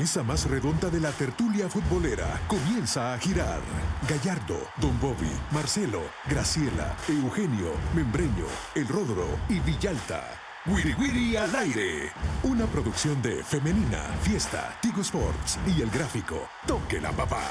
[0.00, 3.60] Mesa más redonda de la tertulia futbolera comienza a girar.
[4.08, 10.24] Gallardo, Don Bobby, Marcelo, Graciela, Eugenio, Membreño, El Rodro y Villalta.
[10.64, 12.12] Wiri Wiri al aire.
[12.44, 16.48] Una producción de Femenina, Fiesta, Tigo Sports y El Gráfico.
[16.66, 17.44] Toque la papá.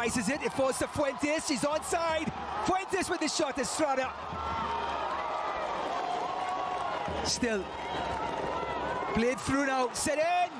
[0.00, 2.32] Splices it, it falls to Fuentes, he's onside.
[2.64, 4.10] Fuentes with the shot, Estrada.
[7.24, 7.62] Still.
[9.12, 10.50] Played through now, set in.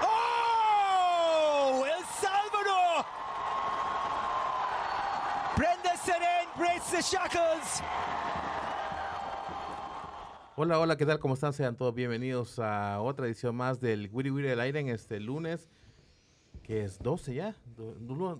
[0.00, 1.84] Oh!
[1.90, 3.04] El Salvador!
[5.56, 7.82] Brenda Seren breaks the shackles.
[10.54, 11.18] Hola, hola, ¿qué tal?
[11.18, 11.52] ¿Cómo están?
[11.52, 15.68] Sean todos bienvenidos a otra edición más del Wiri Wiri del aire en este lunes,
[16.66, 17.56] que es 12 ya,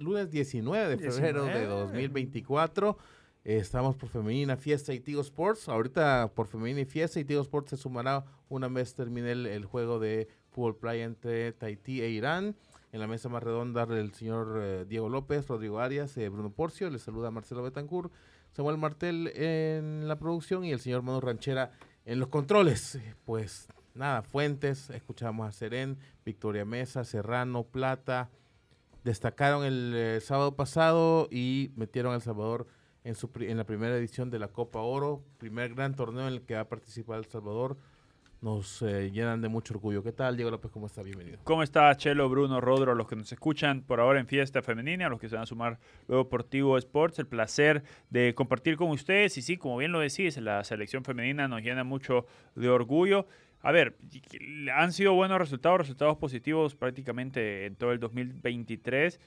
[0.00, 1.76] lunes 19 de febrero de 19.
[1.84, 2.98] 2024.
[3.44, 5.69] Eh, Estamos por Femenina Fiesta y Tigo Sports.
[5.69, 9.65] Ahorita por Femenina y Fiesta y Tigo Sports se sumará una vez termine el, el
[9.65, 12.56] juego de fútbol playa entre Tahití e Irán.
[12.91, 16.91] En la mesa más redonda el señor eh, Diego López, Rodrigo Arias, eh, Bruno Porcio.
[16.91, 18.12] Les saluda Marcelo Betancourt,
[18.50, 21.70] Samuel Martel en la producción y el señor Manu Ranchera
[22.04, 22.98] en los controles.
[23.25, 28.30] Pues nada, Fuentes, escuchamos a Serén, Victoria Mesa, Serrano, Plata.
[29.04, 32.66] Destacaron el eh, sábado pasado y metieron a El Salvador
[33.04, 36.42] en, su, en la primera edición de la Copa Oro, primer gran torneo en el
[36.42, 37.76] que va a participar El Salvador.
[38.42, 40.02] Nos eh, llenan de mucho orgullo.
[40.02, 40.70] ¿Qué tal, Diego López?
[40.70, 41.02] ¿Cómo está?
[41.02, 41.38] Bienvenido.
[41.42, 45.18] ¿Cómo está Chelo, Bruno, Rodro, los que nos escuchan por ahora en Fiesta Femenina, los
[45.18, 47.18] que se van a sumar luego por Tigo Sports?
[47.18, 49.38] El placer de compartir con ustedes.
[49.38, 53.26] Y sí, como bien lo decís, la selección femenina nos llena mucho de orgullo.
[53.62, 53.96] A ver,
[54.74, 59.20] han sido buenos resultados, resultados positivos prácticamente en todo el 2023.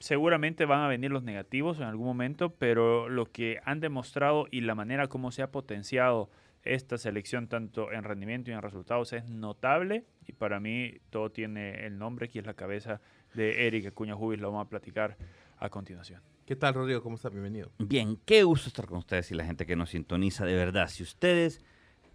[0.00, 4.62] Seguramente van a venir los negativos en algún momento, pero lo que han demostrado y
[4.62, 6.30] la manera como se ha potenciado
[6.64, 11.86] esta selección tanto en rendimiento y en resultados es notable y para mí todo tiene
[11.86, 13.00] el nombre que es la cabeza
[13.34, 15.16] de Eric Acuña Jubis, lo vamos a platicar
[15.58, 16.20] a continuación.
[16.46, 17.02] ¿Qué tal, Rodrigo?
[17.02, 17.28] ¿Cómo está?
[17.28, 17.70] Bienvenido.
[17.78, 20.88] Bien, qué gusto estar con ustedes y la gente que nos sintoniza de verdad.
[20.88, 21.64] Si ustedes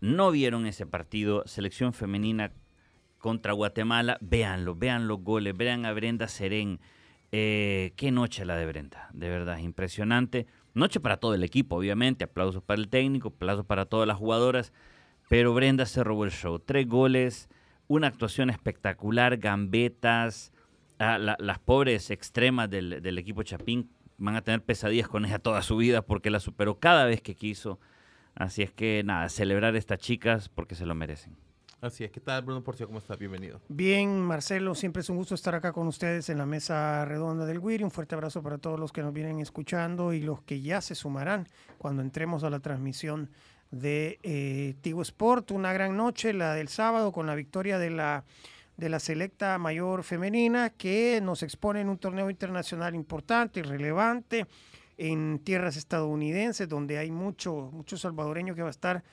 [0.02, 2.52] no vieron ese partido, selección femenina
[3.18, 6.80] contra Guatemala, véanlo, vean los goles, vean a Brenda Serén.
[7.32, 10.46] Eh, qué noche la de Brenda, de verdad, impresionante.
[10.74, 14.72] Noche para todo el equipo, obviamente, aplausos para el técnico, aplausos para todas las jugadoras,
[15.28, 16.60] pero Brenda se robó el show.
[16.60, 17.50] Tres goles,
[17.88, 20.54] una actuación espectacular, gambetas,
[21.00, 25.62] ah, la- las pobres extremas del equipo Chapín van a tener pesadillas con ella toda
[25.64, 27.80] su vida porque la superó cada vez que quiso.
[28.38, 31.36] Así es que nada, celebrar a estas chicas porque se lo merecen.
[31.82, 32.12] Así es.
[32.12, 32.86] ¿Qué tal, Bruno Porcio?
[32.86, 33.16] ¿Cómo está?
[33.16, 33.62] Bienvenido.
[33.68, 37.60] Bien, Marcelo, siempre es un gusto estar acá con ustedes en la mesa redonda del
[37.60, 37.84] WIRI.
[37.84, 40.96] Un fuerte abrazo para todos los que nos vienen escuchando y los que ya se
[40.96, 41.48] sumarán
[41.78, 43.30] cuando entremos a la transmisión
[43.72, 45.52] de eh, Tigo Sport.
[45.52, 48.24] Una gran noche, la del sábado, con la victoria de la,
[48.76, 54.48] de la selecta mayor femenina que nos expone en un torneo internacional importante y relevante
[54.98, 59.04] en tierras estadounidenses, donde hay mucho, mucho salvadoreño que va a estar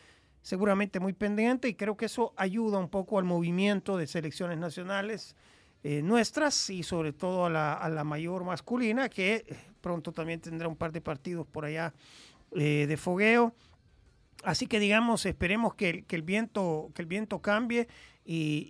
[0.43, 5.37] seguramente muy pendiente y creo que eso ayuda un poco al movimiento de selecciones nacionales
[5.83, 10.41] eh, nuestras y sobre todo a la, a la mayor masculina que eh, pronto también
[10.41, 11.93] tendrá un par de partidos por allá
[12.57, 13.55] eh, de fogueo.
[14.43, 17.89] Así que digamos, esperemos que, el- que el, viento, que el viento cambie
[18.25, 18.67] y,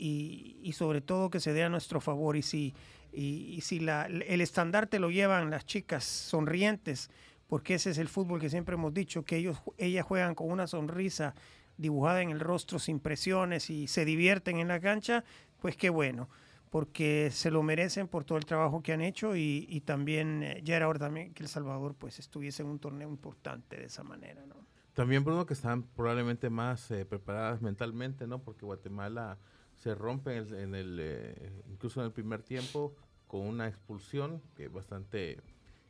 [0.63, 2.37] y- y sobre todo que se dé a nuestro favor.
[2.37, 2.75] Y si,
[3.15, 7.11] y, si la- el estandarte lo llevan las chicas sonrientes,
[7.47, 10.67] porque ese es el fútbol que siempre hemos dicho, que ellos, ellas juegan con una
[10.67, 11.35] sonrisa
[11.77, 15.25] dibujada en el rostro sin presiones y se divierten en la cancha,
[15.61, 16.29] pues qué bueno,
[16.71, 20.61] porque se lo merecen por todo el trabajo que han hecho y, y también eh,
[20.65, 24.03] ya era hora también que El Salvador pues estuviese en un torneo importante de esa
[24.03, 24.57] manera, ¿no?
[24.95, 28.41] También, Bruno, que están probablemente más eh, preparadas mentalmente, ¿no?
[28.43, 29.39] Porque Guatemala
[29.75, 32.95] se rompe en el, en el, eh, incluso en el primer tiempo
[33.35, 35.41] con una expulsión que es bastante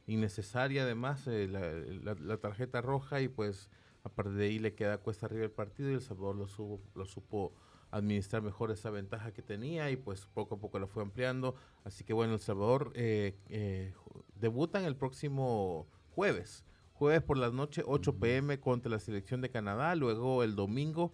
[0.07, 1.61] innecesaria además, eh, la,
[2.15, 3.69] la- la tarjeta roja y pues
[4.03, 6.81] a partir de ahí le queda cuesta arriba el partido y El Salvador lo, supo-
[6.95, 7.53] lo supo
[7.91, 11.55] administrar mejor esa ventaja que tenía y pues poco a poco la fue ampliando.
[11.85, 13.93] Así que bueno, El Salvador eh, eh,
[14.37, 16.65] debutan el próximo jueves.
[16.95, 19.95] Jueves por la noche, 8 pm contra la selección de Canadá.
[19.97, 21.13] Luego el domingo,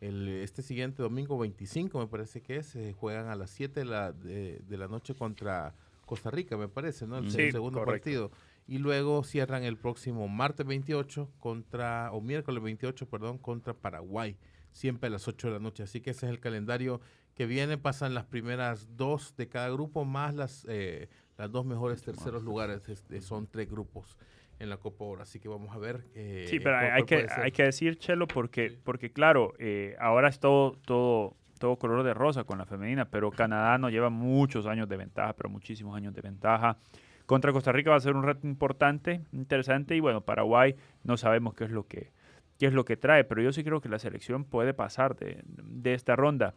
[0.00, 3.86] el, este siguiente domingo 25 me parece que es, se juegan a las 7 de
[3.86, 5.74] la, de, la noche contra
[6.06, 7.18] Costa Rica, me parece, ¿no?
[7.18, 8.30] El, segundo partido.
[8.66, 14.36] Y luego cierran el próximo martes 28 contra, o miércoles 28, perdón, contra Paraguay
[14.72, 15.82] siempre a las 8 de la noche.
[15.82, 17.00] Así que ese es el calendario
[17.34, 17.78] que viene.
[17.78, 22.82] Pasan las primeras dos de cada grupo más las, eh, las dos mejores terceros lugares.
[23.20, 24.16] son tres grupos
[24.60, 25.22] en la Copa Oro.
[25.22, 26.04] Así que vamos a ver.
[26.14, 30.38] Eh, sí, pero hay que, hay que decir, Chelo, porque, porque claro, eh, ahora es
[30.38, 34.88] todo, todo, todo color de rosa con la femenina, pero Canadá no lleva muchos años
[34.88, 36.78] de ventaja, pero muchísimos años de ventaja.
[37.26, 40.74] Contra Costa Rica va a ser un reto importante, interesante, y bueno, Paraguay
[41.04, 42.12] no sabemos qué es lo que,
[42.58, 45.94] qué es lo que trae, pero yo sí creo que la selección puede pasar de,
[45.94, 46.54] esta ronda.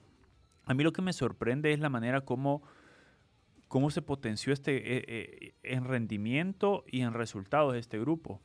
[0.65, 2.63] A mí lo que me sorprende es la manera como,
[3.73, 8.39] cómo se potenció este, eh, eh, en rendimiento y en resultados de este grupo.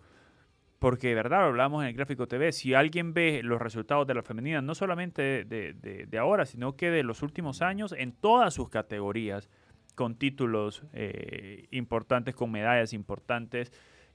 [0.79, 4.23] Porque de verdad, hablamos en el gráfico TV, si alguien ve los resultados de la
[4.23, 9.51] femenina, no solamente de, ahora, sino que de los últimos años, en todas sus categorías,
[9.95, 13.71] con títulos eh, importantes, con medallas importantes,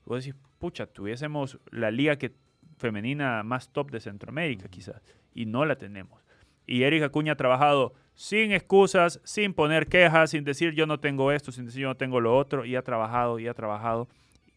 [0.06, 2.33] vos decís, pucha, tuviésemos la liga que
[2.80, 6.25] femenina más top de Centroamérica, quizás, y no la tenemos.
[6.66, 11.31] Y Erika Acuña ha trabajado sin excusas, sin poner quejas, sin decir yo no tengo
[11.31, 14.07] esto, sin decir yo no tengo lo otro, y ha trabajado, y ha trabajado.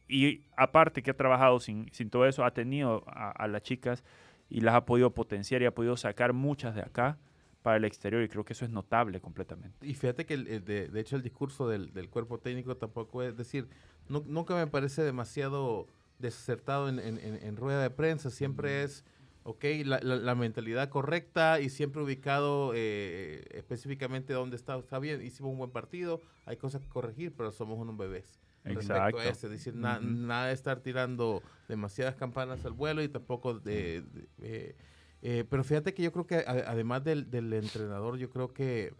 [0.08, 4.04] Y aparte que ha trabajado sin, sin todo eso, ha tenido a, las chicas
[4.48, 7.18] y las ha podido potenciar y ha podido sacar muchas de acá
[7.62, 9.76] para el exterior y creo que eso es notable completamente.
[9.84, 13.68] Y fíjate que de, de, hecho el discurso del, del, cuerpo técnico tampoco es decir,
[14.08, 15.88] nunca me parece demasiado
[16.18, 19.04] desertado en, en, rueda de prensa, siempre es,
[19.46, 25.58] ok, la, mentalidad correcta y siempre ubicado eh, específicamente donde está, está bien, hicimos un
[25.58, 28.40] buen partido, hay cosas que corregir, pero somos unos bebés.
[28.64, 29.20] Exacto.
[29.20, 34.02] A este, decir, nada de estar tirando demasiadas campanas al vuelo y tampoco de...
[34.42, 34.74] Eh,
[35.22, 38.94] eh, pero fíjate que yo creo que además del, del, entrenador, yo creo que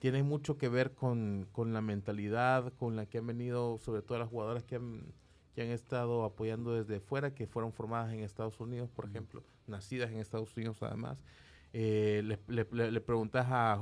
[0.00, 4.18] tiene mucho que ver con, con la mentalidad con la que han venido, sobre todo
[4.18, 5.14] las jugadoras que han
[5.54, 10.10] que han estado apoyando desde fuera, que fueron formadas en Estados Unidos, por ejemplo, nacidas
[10.10, 11.22] en Estados Unidos además.
[11.72, 13.72] Eh, le, le, preguntas a,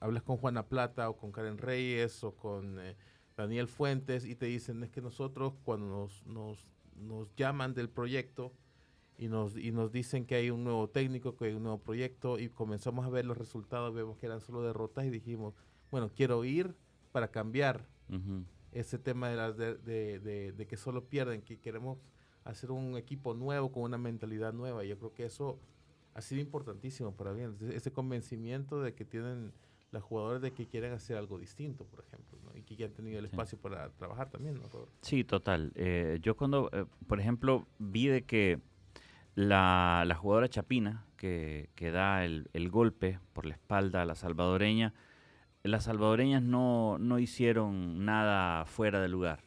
[0.00, 2.96] hablas con Juana Plata o con Karen Reyes o con eh,
[3.36, 8.52] Daniel Fuentes y te dicen es que nosotros cuando nos, nos, nos llaman del proyecto
[9.18, 12.40] y nos, y nos dicen que hay un nuevo técnico, que hay un nuevo proyecto
[12.40, 15.54] y comenzamos a ver los resultados, vemos que eran solo derrotas y dijimos,
[15.92, 16.74] bueno, quiero ir
[17.12, 17.86] para cambiar
[18.72, 19.78] ese tema de, las de,
[20.56, 21.98] de, que solo pierden, que queremos
[22.44, 24.84] hacer un equipo nuevo con una mentalidad nueva.
[24.84, 25.60] Yo creo que eso
[26.14, 29.52] ha sido importantísimo para bien, ese convencimiento de que tienen
[29.92, 33.18] los jugadores de que quieren hacer algo distinto, por ejemplo, y que ya han tenido
[33.18, 34.54] el espacio para trabajar también.
[34.54, 34.68] ¿no?
[35.02, 35.72] Sí, total.
[35.74, 38.58] Eh, yo cuando, eh, por ejemplo, vi de que
[39.34, 44.14] la, la jugadora Chapina, que, que da el, el, golpe por la espalda a la
[44.14, 44.94] salvadoreña,
[45.64, 49.40] las salvadoreñas no, no hicieron nada fuera de lugar.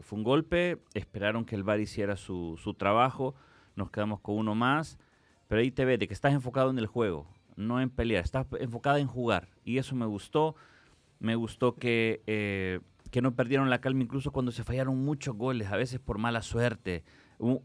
[0.00, 3.34] Fue un golpe, esperaron que el VAR hiciera su, su trabajo,
[3.76, 4.98] nos quedamos con uno más,
[5.48, 7.26] pero ahí te de que estás enfocado en el juego,
[7.56, 9.48] no en pelear, estás enfocada en jugar.
[9.64, 10.56] Y eso me gustó.
[11.18, 12.80] Me gustó que, eh,
[13.12, 16.42] que no perdieron la calma incluso cuando se fallaron muchos goles, a veces por mala
[16.42, 17.04] suerte.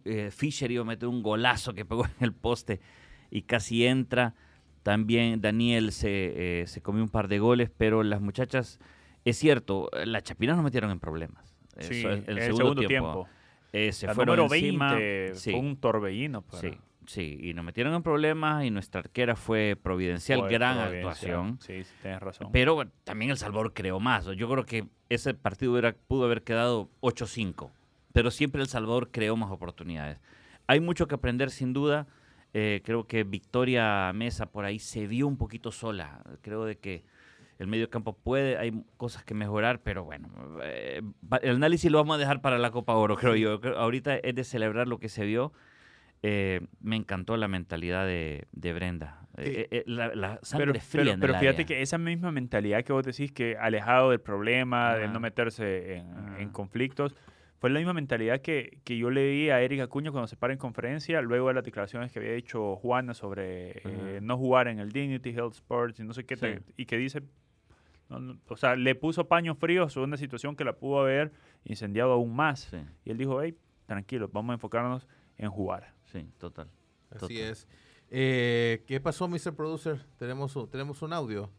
[0.06, 2.82] Eh, Fischer iba a meter un golazo que pegó en el poste
[3.32, 4.36] y casi entra.
[4.88, 8.80] También Daniel se, eh, se comió un par de goles, pero las muchachas,
[9.26, 11.58] es cierto, las chapinas nos metieron en problemas.
[11.78, 13.28] Sí, el, el, segundo, tiempo.
[13.74, 16.46] Eh, se fueron número 20 fue un torbellino.
[16.54, 21.60] Sí, sí, y nos metieron en problemas y nuestra arquera fue providencial, gran actuación.
[21.60, 22.48] Sí, sí, tienes razón.
[22.54, 24.24] Pero también El Salvador creó más.
[24.38, 25.78] Yo creo que ese partido
[26.08, 27.72] pudo haber quedado 8-5,
[28.14, 30.22] pero siempre El Salvador creó más oportunidades.
[30.66, 32.08] Hay mucho que aprender sin duda.
[32.54, 36.24] Eh, creo que Victoria Mesa por ahí se vio un poquito sola.
[36.42, 37.04] Creo de que
[37.60, 40.30] el medio campo puede, hay cosas que mejorar, pero bueno,
[40.64, 41.02] eh,
[41.42, 43.60] el análisis lo vamos a dejar para la Copa Oro, creo yo.
[43.78, 45.54] ahorita es de celebrar lo que se vio.
[46.24, 49.28] Eh, me encantó la mentalidad de, Brenda.
[49.86, 51.04] la, sangre fría.
[51.04, 55.08] Pero, pero fíjate que esa misma mentalidad que vos decís, que alejado del problema, de
[55.08, 56.04] no meterse
[56.40, 57.16] en conflictos,
[57.60, 60.54] fue la misma mentalidad que, que yo le di a Erika Acuña cuando se para
[60.54, 64.80] en conferencia, luego de las declaraciones que había hecho Juana sobre eh, no jugar en
[64.80, 66.36] el Dignity Health Sports y no sé qué,
[66.78, 67.24] y que dice,
[68.48, 71.32] o sea, le puso paños fríos sobre una situación que la pudo haber
[71.66, 72.70] incendiado aún más.
[73.04, 75.94] Y él dijo, hey, tranquilo, vamos a enfocarnos en jugar.
[76.06, 76.70] Sí, total.
[77.10, 77.68] Así es.
[78.10, 79.54] Eh, ¿Qué pasó, Mr.
[79.54, 80.06] Producer?
[80.18, 81.50] Tenemos, un- tenemos un audio.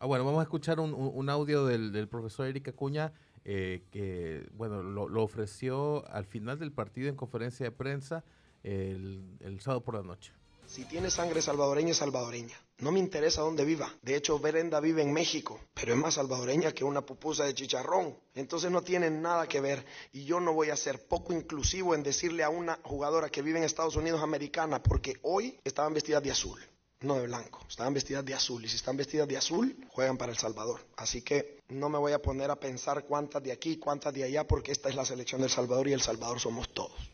[0.00, 3.12] Ah, bueno, vamos a escuchar un, un- un audio del, del profesor Eric Acuña,
[3.44, 8.24] eh, que, bueno, lo, lo ofreció al final del partido en conferencia de prensa
[8.62, 10.32] el, el sábado por la noche.
[10.66, 12.54] Si tiene sangre salvadoreña, es salvadoreña.
[12.80, 13.90] No me interesa dónde viva.
[14.02, 18.14] De hecho, Brenda vive en México, pero es más salvadoreña que una pupusa de chicharrón.
[18.34, 19.86] Entonces no tienen nada que ver.
[20.12, 23.58] Y yo no voy a ser poco inclusivo en decirle a una jugadora que vive
[23.58, 26.60] en Estados Unidos americana, porque hoy estaban vestidas de azul,
[27.00, 27.64] no de blanco.
[27.68, 28.64] Estaban vestidas de azul.
[28.64, 30.80] Y si están vestidas de azul, juegan para El Salvador.
[30.96, 34.46] Así que no me voy a poner a pensar cuántas de aquí, cuántas de allá,
[34.46, 37.10] porque esta es la selección del Salvador y El Salvador somos todos.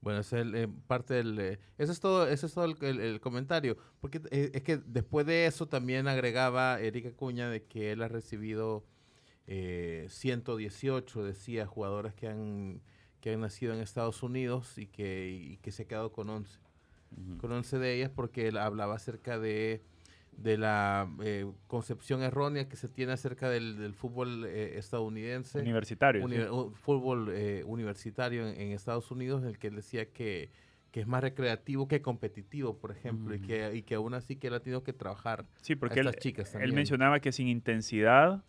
[0.00, 1.38] Bueno, es eh, parte del...
[1.38, 3.76] eh, ese es todo, ese es todo el, el- el comentario.
[4.00, 8.08] Porque eh, es que después de eso también agregaba Eric Acuña de que él ha
[8.08, 8.84] recibido
[9.46, 12.80] eh, 118, decía, jugadoras que han,
[13.20, 16.58] que han nacido en Estados Unidos y que, y que se ha quedado con 11.
[17.38, 19.82] Con 11 de ellas porque él hablaba acerca de,
[20.32, 26.24] de la eh, concepción errónea que se tiene acerca del, del fútbol eh, estadounidense Universitario.
[26.24, 30.50] uni- fútbol eh, universitario en, en Estados Unidos, en el que él decía que,
[30.92, 34.46] que es más recreativo que competitivo, por ejemplo, y, que, y que aún así que
[34.48, 35.46] él ha tenido que trabajar.
[35.62, 36.74] Sí, porque él, estas chicas él también.
[36.74, 38.44] mencionaba que sin intensidad,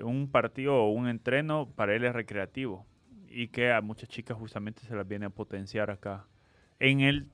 [0.00, 2.86] un partido o un entreno para él es recreativo
[3.28, 6.26] y que a muchas chicas justamente se las viene a potenciar acá.
[6.80, 7.28] En él,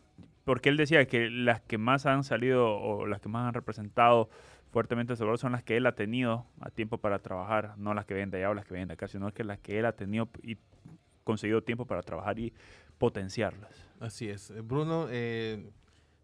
[0.44, 4.28] porque él decía que las que más han salido o las que más han representado
[4.70, 8.04] fuertemente a Salvador son las que él ha tenido a tiempo para trabajar, no las
[8.06, 9.86] que vienen de allá o las que vienen de acá, sino que las que él
[9.86, 10.56] ha tenido y
[11.22, 12.52] conseguido tiempo para trabajar y
[12.98, 13.70] potenciarlas.
[14.00, 14.50] Así es.
[14.50, 15.70] Eh, Bruno, eh,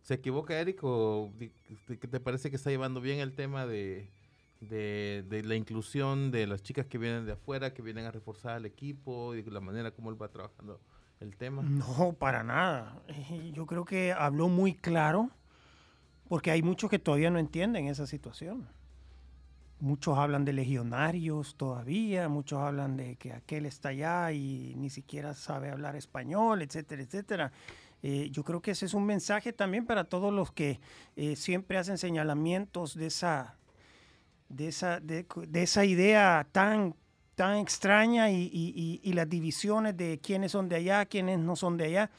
[0.02, 1.32] ¿se equivoca Eric o
[1.86, 4.10] te- te parece que está llevando bien el tema de
[4.60, 9.34] la inclusión de las chicas que vienen de afuera, que vienen a reforzar al equipo
[9.34, 10.80] y la manera como él va trabajando
[11.20, 11.62] el tema?
[11.62, 13.00] No, para nada.
[13.08, 15.30] Eh, Yo creo que habló muy claro
[16.28, 18.68] porque hay muchos que todavía no entienden esa situación.
[19.80, 25.34] Muchos hablan de legionarios todavía, muchos hablan de que aquel está allá y ni siquiera
[25.34, 27.52] sabe hablar español, etcétera, etcétera.
[28.02, 30.80] Eh, yo creo que ese es un mensaje también para todos los que
[31.16, 33.56] eh, siempre hacen señalamientos de esa,
[34.48, 36.94] de esa, de, de esa idea tan,
[37.40, 42.10] tan extraña y, las divisiones de quiénes son de allá, quiénes no son de allá.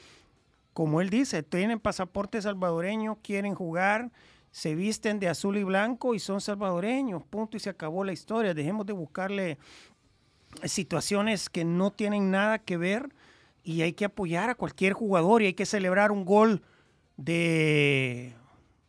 [0.73, 4.09] Como él dice, tienen pasaporte salvadoreño, quieren jugar,
[4.49, 8.55] se visten de azul y blanco y son salvadoreños, punto, y se acabó la historia.
[8.55, 9.59] Dejemos de buscarle
[10.63, 13.13] situaciones que no tienen nada que ver
[13.63, 16.63] y hay que apoyar a cualquier jugador y hay que celebrar un gol
[17.17, 18.33] de,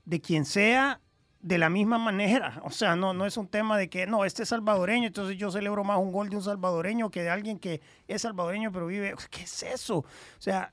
[0.07, 1.02] de quien sea
[1.43, 2.61] de la misma manera.
[2.65, 5.51] O sea, no, no es un tema de que, no, este es salvadoreño, entonces yo
[5.51, 9.15] celebro más un gol de un salvadoreño que de alguien que es salvadoreño pero vive.
[9.31, 9.99] ¿Qué es eso?
[9.99, 10.07] O
[10.39, 10.73] sea,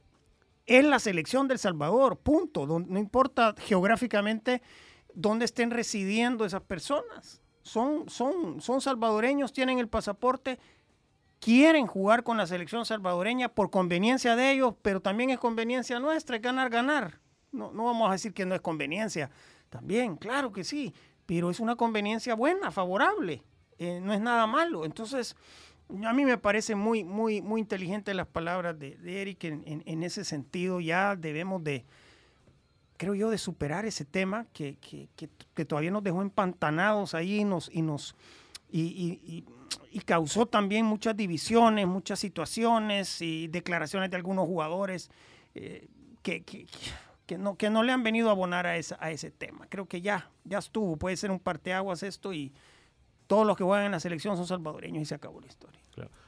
[0.66, 2.68] es la selección del Salvador, punto.
[2.68, 4.62] No importa geográficamente
[5.14, 7.42] dónde estén residiendo esas personas.
[7.64, 10.60] Son, son, son salvadoreños, tienen el pasaporte,
[11.40, 16.36] quieren jugar con la selección salvadoreña por conveniencia de ellos, pero también es conveniencia nuestra,
[16.36, 17.20] es ganar, ganar.
[17.52, 19.32] No, no vamos a decir que no es conveniencia.
[19.70, 20.94] También, claro que sí,
[21.26, 23.44] pero es una conveniencia buena, favorable.
[23.78, 24.84] Eh, no es nada malo.
[24.86, 25.36] Entonces,
[26.04, 30.80] a mí me parece muy, muy, muy inteligente las palabras de, Eric en, ese sentido.
[30.80, 31.86] Ya debemos de,
[32.98, 35.08] creo yo, de superar ese tema que, que-
[35.56, 38.16] que- todavía nos dejó empantanados ahí y nos, y nos
[39.92, 45.10] y causó también muchas divisiones, muchas situaciones y declaraciones de algunos jugadores
[45.56, 45.88] eh,
[46.22, 46.44] que,
[47.30, 49.68] que- no, que no le han venido a abonar a, esa- a ese tema.
[49.70, 52.52] Creo que ya, ya estuvo, puede ser un parteaguas esto y
[53.28, 55.80] todos los que juegan en la selección son salvadoreños y se acabó la historia.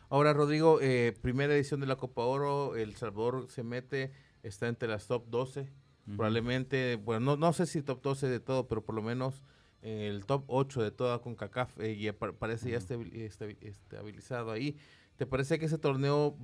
[0.09, 4.11] Ahora, Rodrigo, eh, primera edición de la Copa Oro, El Salvador se mete,
[4.43, 5.69] está entre las top 12.
[6.17, 9.41] Probablemente, bueno, no, no sé si top 12 de todo, pero por lo menos
[9.81, 14.51] en el top 8 de toda CONCACAF eh, y pa- parece ya estabil- estabi- estabilizado
[14.51, 14.77] ahí.
[15.15, 16.37] ¿Te parece que ese torneo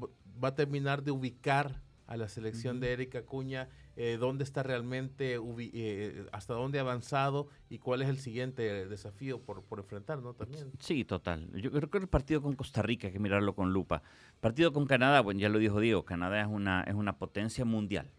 [0.44, 3.68] va a terminar de ubicar a la selección de Erika Acuña?
[3.96, 9.40] Eh, ¿Dónde está realmente, eh, hasta dónde ha avanzado y cuál es el siguiente desafío
[9.42, 10.34] por, por enfrentar, ¿no?
[10.34, 10.72] También.
[10.80, 11.50] Sí, total.
[11.54, 14.04] Yo creo que el partido con Costa Rica hay que mirarlo con lupa.
[14.40, 18.10] Partido con Canadá, bueno, ya lo dijo Diego, Canadá es una, es una potencia mundial.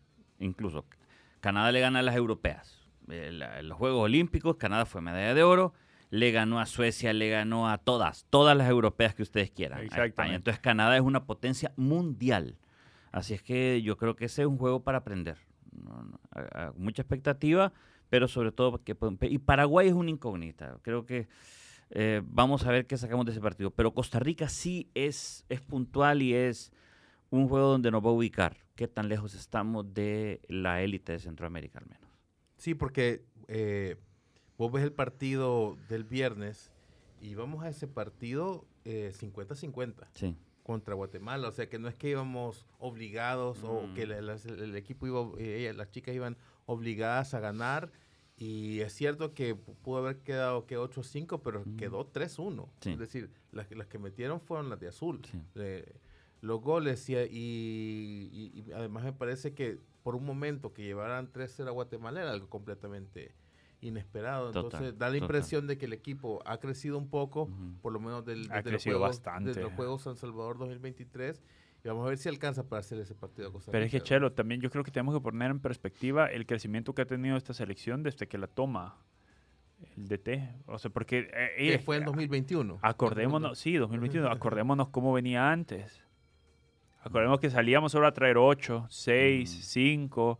[0.40, 0.84] Incluso
[1.40, 2.88] Canadá le gana a las europeas.
[3.08, 5.72] Eh, la- En los Juegos Olímpicos, Canadá fue medalla de oro,
[6.10, 9.78] le ganó a Suecia, le ganó a todas, todas las europeas que ustedes quieran.
[9.78, 10.04] a España.
[10.04, 10.36] Exactamente.
[10.36, 12.56] Entonces Canadá es una potencia mundial.
[13.12, 15.38] Así es que yo creo que ese es un juego para aprender.
[15.72, 17.72] No, no, a- a- mucha expectativa,
[18.08, 20.78] pero sobre todo que y Paraguay es una incógnita.
[20.82, 21.28] Creo que
[21.90, 23.70] eh, vamos a ver qué sacamos de ese partido.
[23.70, 26.72] Pero Costa Rica sí es, es puntual y es
[27.30, 31.18] un juego donde nos va a ubicar qué tan lejos estamos de la élite de
[31.18, 32.08] Centroamérica al menos.
[32.56, 33.96] Sí, porque eh,
[34.56, 36.70] vos ves el partido del viernes
[37.20, 40.34] y vamos a ese partido eh, 50-50 Sí.
[40.68, 41.48] Contra Guatemala.
[41.48, 43.94] O sea, que no es que íbamos obligados o Mm.
[43.94, 47.90] que la- las- el, equipo iba, eh, las chicas iban obligadas a ganar.
[48.36, 51.76] Y es cierto que pu- pudo haber quedado que 8-5, pero Mm.
[51.76, 52.68] quedó 3-1.
[52.82, 52.90] Sí.
[52.92, 55.22] Es decir, las, que- las que metieron fueron las de azul.
[55.24, 55.40] Sí.
[55.54, 55.90] Eh,
[56.42, 61.32] los goles y, y- y- y además me parece que por un momento que llevaran
[61.32, 63.32] 3-0 a Guatemala era algo completamente
[63.80, 64.50] inesperado.
[64.50, 65.22] Total, Entonces da la total.
[65.22, 67.48] impresión de que el equipo ha crecido un poco,
[67.82, 69.48] por lo menos del, Ha desde, los crecido juegos, bastante.
[69.48, 71.42] desde los Juegos San Salvador 2023.
[71.84, 74.00] Y vamos a ver si alcanza para hacer ese partido a Costa Pero es que.
[74.00, 77.36] Chelo, también yo creo que tenemos que poner en perspectiva el crecimiento que ha tenido
[77.36, 78.96] esta selección desde que la toma
[79.96, 80.64] el DT.
[80.66, 81.28] O sea, porque...
[81.32, 82.80] eh, Que eh, fue en 2021.
[82.82, 86.02] Acordémonos, sí, 2021, acordémonos cómo venía antes.
[87.02, 89.62] Acordémonos que salíamos solo a traer 8, 6, Mm.
[89.62, 90.38] 5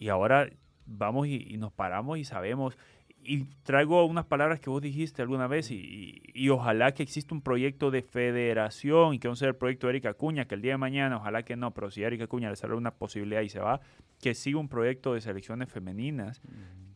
[0.00, 0.50] y ahora
[0.88, 2.76] vamos y, y nos paramos y sabemos.
[3.20, 7.34] Y traigo unas palabras que vos dijiste alguna vez y, y- y ojalá que exista
[7.34, 10.62] un proyecto de federación y que no sea el proyecto de Erika Cuña, que el
[10.62, 13.42] día de mañana, ojalá que no, pero si a Erika Cuña le sale una posibilidad
[13.42, 13.80] y se va,
[14.20, 16.40] que siga un proyecto de selecciones femeninas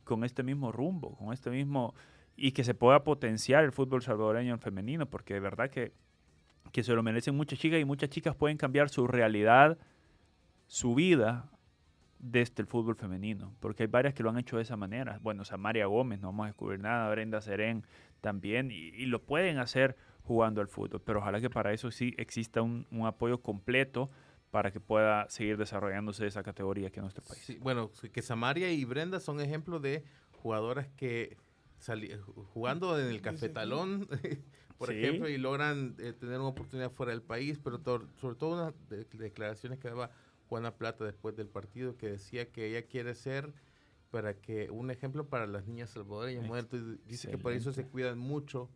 [0.04, 1.92] con este mismo rumbo, con este mismo
[2.36, 5.92] y que se pueda potenciar el fútbol salvadoreño en femenino, porque de verdad que,
[6.72, 9.76] que se lo merecen muchas chicas y muchas chicas pueden cambiar su realidad,
[10.66, 11.50] su vida
[12.22, 15.18] desde el fútbol femenino, porque hay varias que lo han hecho de esa manera.
[15.22, 17.84] Bueno, Samaria Gómez, no vamos a descubrir nada, Brenda Serén
[18.20, 22.14] también, y, y lo pueden hacer jugando al fútbol, pero ojalá que para eso sí
[22.16, 24.08] exista un, un apoyo completo
[24.52, 27.42] para que pueda seguir desarrollándose esa categoría aquí en nuestro país.
[27.44, 31.36] Sí, bueno, que Samaria y Brenda son ejemplos de jugadoras que
[32.54, 34.06] jugando en el cafetalón,
[34.78, 34.94] por Sí.
[34.94, 37.80] ejemplo, y logran eh, tener una oportunidad fuera del país, pero
[38.20, 40.10] sobre todo unas de- declaraciones que daba
[40.52, 43.54] Juana Plata después del partido, que decía que ella quiere ser
[44.10, 46.46] para que un ejemplo para las niñas salvadoreñas.
[46.58, 48.68] Entonces dice que por eso se cuidan mucho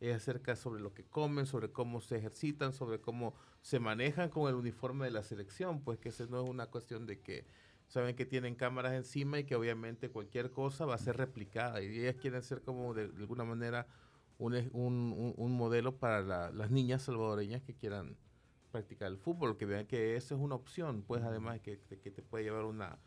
[0.00, 4.48] es acerca sobre lo que comen, sobre cómo se ejercitan, sobre cómo se manejan con
[4.48, 7.46] el uniforme de la selección, pues que eso no es una cuestión de que
[7.88, 11.98] saben que tienen cámaras encima y que obviamente cualquier cosa va a ser replicada y
[12.00, 13.86] ellas quieren ser como de, de alguna manera
[14.38, 18.16] un, un, un- un modelo para la- las niñas salvadoreñas que quieran
[18.74, 22.22] practicar el fútbol, que vean que eso es una opción, pues además que, que- te
[22.22, 22.98] puede llevar una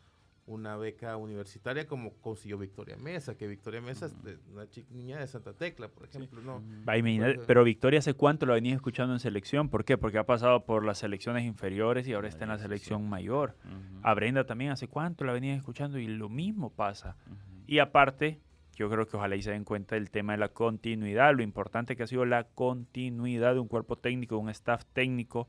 [0.46, 5.18] una beca universitaria como consiguió Victoria Mesa, que Victoria Mesa es de- una chi- niña
[5.18, 6.62] de Santa Tecla, por ejemplo, ¿no?
[7.00, 9.68] Imagínate, pero Victoria, ¿hace cuánto la venías escuchando en selección?
[9.68, 9.98] ¿Por qué?
[9.98, 13.56] Porque ha pasado por las selecciones inferiores y ahora está en la selección mayor.
[13.66, 15.98] Ujú, A Brenda también, ¿hace cuánto la venías escuchando?
[15.98, 17.18] Y lo mismo pasa.
[17.66, 18.40] Y aparte,
[18.78, 21.96] yo creo que ojalá y se den cuenta del tema de la continuidad, lo importante
[21.96, 25.48] que ha sido la continuidad de un cuerpo técnico, de un staff técnico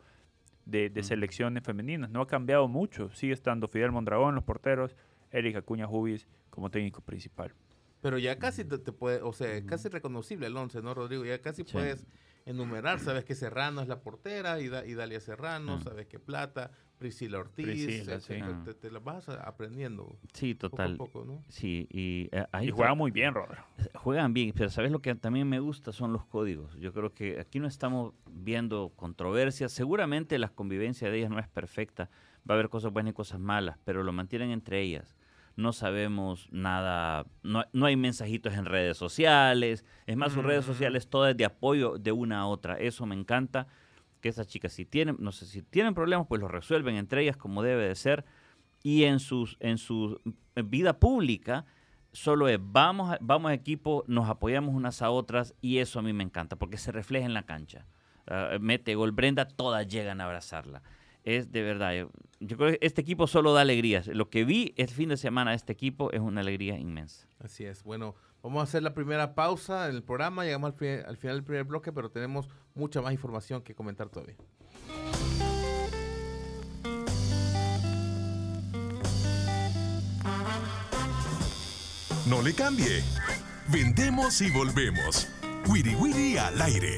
[0.65, 2.09] de, selecciones femeninas.
[2.09, 3.09] No ha cambiado mucho.
[3.11, 4.95] Sigue estando Fidel Mondragón, los porteros,
[5.31, 7.53] Erika Cuña Jubis como técnico principal.
[8.01, 11.25] Pero ya casi te, te puede, o sea, casi reconocible el 11, ¿no, Rodrigo?
[11.25, 11.69] Ya casi Sí.
[11.73, 12.05] puedes
[12.45, 15.81] enumerar, sabes que Serrano es la portera, y, Da- y Dalia Serrano, Mm.
[15.83, 18.33] sabes que Plata, Priscila Ortiz, Priscila, sí.
[18.33, 18.63] te, Ah.
[18.79, 20.93] te- vas aprendiendo Sí, poco total.
[20.93, 21.41] a poco, ¿no?
[21.47, 23.63] Sí, y eh, ahí Y está- juega muy bien, Rodro.
[23.95, 26.75] juegan bien, pero sabes lo que también me gusta son los códigos.
[26.77, 29.71] Yo creo que aquí no estamos viendo controversias.
[29.71, 32.09] Seguramente la convivencia de ellas no es perfecta.
[32.49, 35.15] Va a haber cosas buenas y cosas malas, pero lo mantienen entre ellas.
[35.55, 39.85] No sabemos nada, no, no hay mensajitos en redes sociales.
[40.05, 40.67] Es más, sus redes Mm.
[40.67, 42.77] sociales todas de apoyo de una a otra.
[42.79, 43.67] Eso me encanta.
[44.21, 47.37] Que esas chicas, si tienen, no sé, si tienen problemas, pues los resuelven entre ellas
[47.37, 48.25] como debe de ser.
[48.83, 50.21] Y en, sus, en su
[50.55, 51.65] vida pública,
[52.11, 56.23] solo es vamos, vamos equipo, nos apoyamos unas a otras y eso a mí me
[56.23, 57.85] encanta porque se refleja en la cancha.
[58.27, 60.81] Ah, mete gol Brenda, todas llegan a abrazarla.
[61.23, 62.07] Es de verdad,
[62.39, 64.07] yo, creo que este equipo solo da alegrías.
[64.07, 67.27] Lo que vi el fin de semana de este equipo es una alegría inmensa.
[67.39, 67.83] Así es.
[67.83, 71.43] Bueno, vamos a hacer la primera pausa en el programa, llegamos al, al final del
[71.43, 74.35] primer bloque, pero tenemos mucha más información que comentar todavía.
[82.29, 83.03] No le cambie.
[83.69, 85.27] Vendemos y volvemos.
[85.67, 86.97] Wiri Wiri al aire.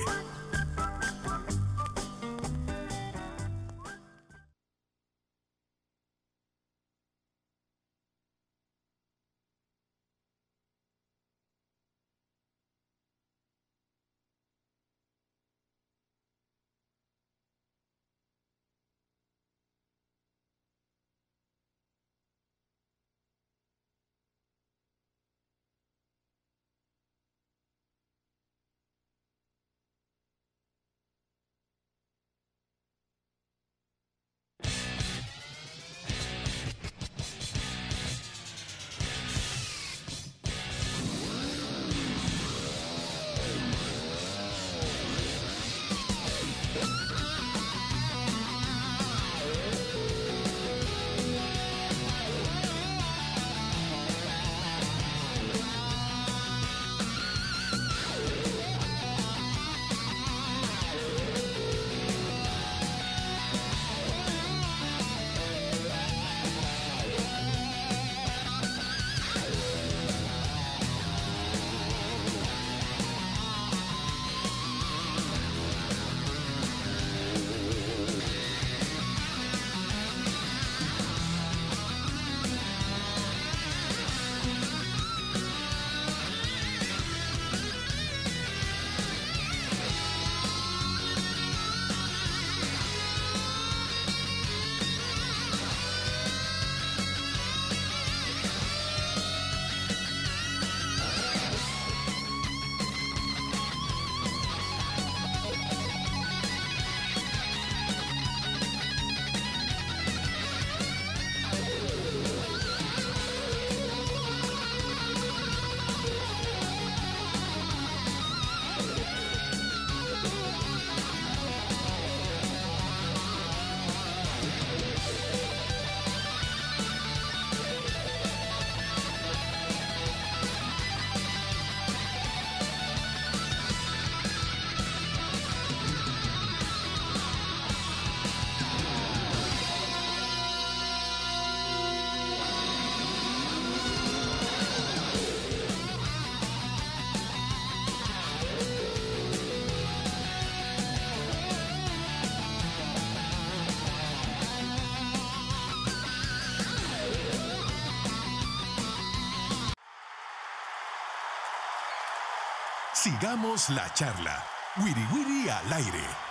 [162.94, 164.44] Sigamos la charla.
[164.78, 166.31] Wiri Wiri al aire.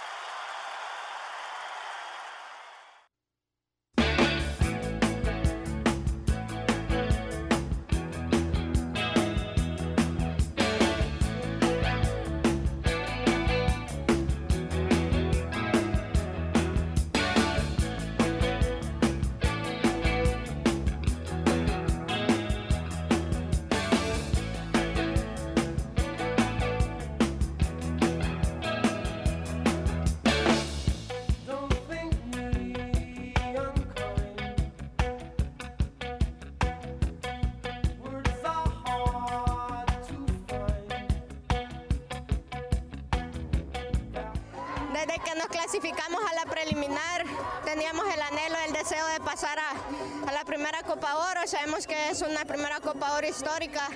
[53.24, 53.88] Histórica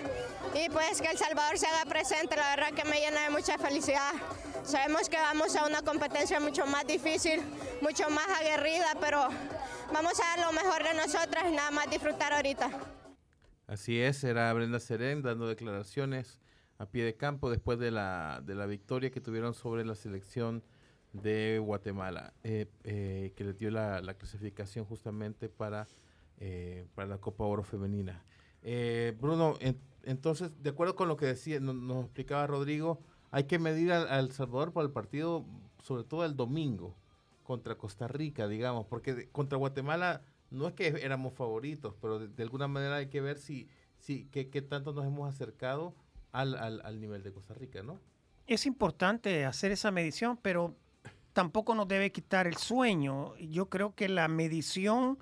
[0.54, 3.58] y pues que El Salvador se haga presente, la verdad que me llena de mucha
[3.58, 4.12] felicidad.
[4.64, 7.40] Sabemos que vamos a una competencia mucho más difícil,
[7.80, 9.28] mucho más aguerrida, pero
[9.92, 12.70] vamos a dar lo mejor de nosotras y nada más disfrutar ahorita.
[13.66, 16.40] Así es, era Brenda Serén dando declaraciones
[16.78, 20.62] a pie de campo después de la, de la victoria que tuvieron sobre la selección
[21.12, 25.86] de Guatemala, eh, eh, que les dio la, la clasificación justamente para,
[26.40, 28.22] eh, para la Copa Oro Femenina.
[28.64, 33.00] Eh, Bruno, en- entonces, de acuerdo con lo que decía, no- nos, explicaba Rodrigo,
[33.30, 35.44] hay que medir al, al Salvador por el partido,
[35.82, 36.96] sobre todo el domingo,
[37.42, 42.68] contra Costa Rica, digamos, porque contra Guatemala no es que éramos favoritos, pero de, alguna
[42.68, 45.94] manera hay que ver si, si qué, qué tanto nos hemos acercado
[46.32, 48.00] al, al, al nivel de Costa Rica, ¿no?
[48.46, 50.74] Es importante hacer esa medición, pero
[51.32, 53.36] tampoco nos debe quitar el sueño.
[53.36, 55.18] Yo creo que la medición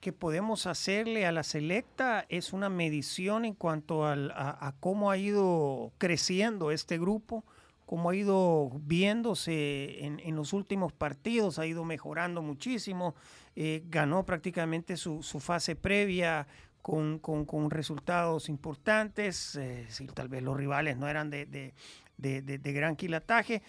[0.00, 5.16] que podemos hacerle a la selecta es una medición en cuanto al- a, cómo ha
[5.16, 7.44] ido creciendo este grupo,
[7.84, 13.14] cómo ha ido viéndose en, los últimos partidos, ha ido mejorando muchísimo,
[13.56, 16.46] eh, ganó prácticamente su, su fase previa
[16.82, 21.74] con, con- resultados importantes, eh, tal vez los rivales no eran de, de-
[22.18, 22.40] de-
[22.72, 23.62] gran quilataje,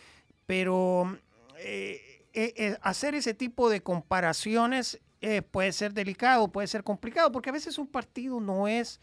[0.46, 1.18] pero
[1.58, 7.54] eh, hacer ese tipo de comparaciones eh, puede ser delicado, puede ser complicado, porque a
[7.54, 9.02] veces un partido no es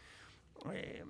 [0.73, 1.03] eh,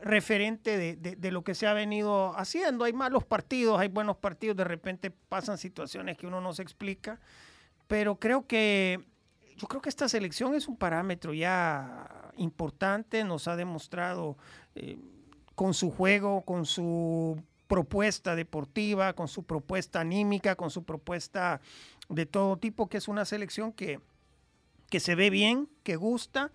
[0.00, 2.84] referente de, lo que se ha venido haciendo.
[2.84, 7.18] Hay malos partidos, hay buenos partidos, de repente pasan situaciones que uno no se explica,
[7.88, 9.00] pero creo que
[9.56, 14.36] yo creo que esta selección es un parámetro ya importante, nos ha demostrado
[14.74, 14.98] eh,
[15.54, 21.60] con su juego, con su propuesta deportiva, con su propuesta anímica, con su propuesta
[22.08, 24.00] de todo tipo, que es una selección que,
[24.90, 26.50] que se ve bien, que gusta,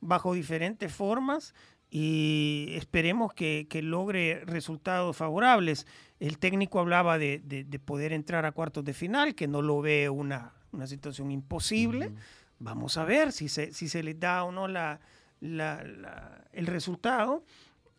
[0.00, 1.54] bajo diferentes formas
[1.90, 5.86] y esperemos que, que logre resultados favorables.
[6.20, 9.80] El técnico hablaba de, de- de poder entrar a cuartos de final, que no lo
[9.80, 12.12] ve una, una situación imposible.
[12.58, 15.00] Vamos a ver si se, si se les da o no la,
[15.40, 17.44] la- la- el resultado.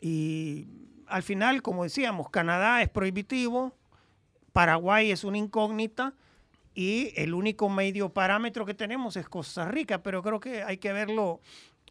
[0.01, 0.67] Y
[1.07, 3.75] al final, como decíamos, Canadá es prohibitivo,
[4.53, 6.13] Paraguay es una incógnita
[6.73, 10.91] y el único medio parámetro que tenemos es Costa Rica, pero creo que hay que
[10.93, 11.39] verlo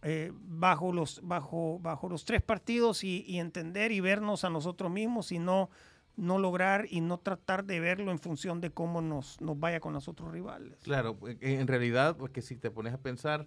[0.02, 4.90] eh, bajo, los, bajo, bajo los tres partidos y, y entender y vernos a nosotros
[4.90, 5.70] mismos y no,
[6.16, 9.92] no lograr y no tratar de verlo en función de cómo nos, nos vaya con
[9.92, 10.76] los otros rivales.
[10.82, 13.46] Claro, en- realidad, porque si te pones a pensar,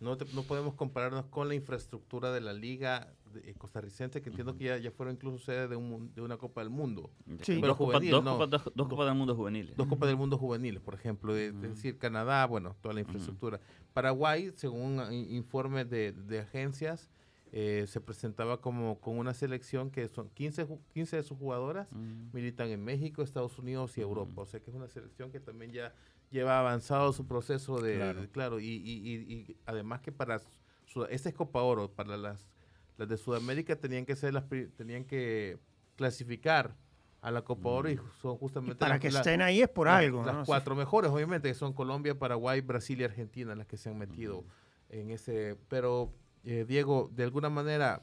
[0.00, 4.30] no, te- no podemos compararnos con la infraestructura de la liga de- eh, costarricense, que
[4.30, 7.10] entiendo que ya, ya fueron incluso sede de, un de una Copa del Mundo.
[7.42, 7.56] Sí.
[7.60, 8.32] Pero Dos, copas, juvenil, dos, no.
[8.38, 9.76] copas, dos, dos copas del mundo juveniles.
[9.76, 13.60] Dos Copas del Mundo juveniles, por ejemplo, de, de decir Canadá, bueno, toda la infraestructura.
[13.92, 17.10] Paraguay, según ah, in- informes de, de agencias,
[17.50, 21.88] eh, se presentaba como con una selección que son 15, ju- 15 de sus jugadoras
[22.32, 24.42] militan en México, Estados Unidos y Europa.
[24.42, 25.94] O sea que es una selección que también ya
[26.30, 28.20] lleva avanzado su proceso de, Claro.
[28.22, 30.40] de- claro, y, y- y- y además que para
[30.86, 32.46] su, esta es Copa Oro, para las,
[32.96, 34.44] las de Sudamérica tenían que ser las
[34.76, 35.58] tenían que
[35.96, 36.74] clasificar
[37.20, 39.96] a la Copa Oro y son justamente Para las- que estén ahí es por la-
[39.98, 40.24] algo.
[40.24, 40.44] Las ¿no?
[40.44, 40.46] Sí.
[40.46, 44.44] cuatro mejores, obviamente, que son Colombia, Paraguay, Brasil y Argentina, las que se han metido
[44.90, 45.56] en ese.
[45.68, 46.12] Pero,
[46.44, 48.02] eh, Diego, de alguna manera,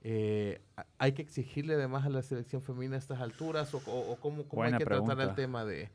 [0.00, 0.60] eh,
[0.96, 3.74] ¿hay que exigirle además a la selección femenina a estas alturas?
[3.74, 5.90] ¿O, o- o cómo, cómo hay que tratar el tema de.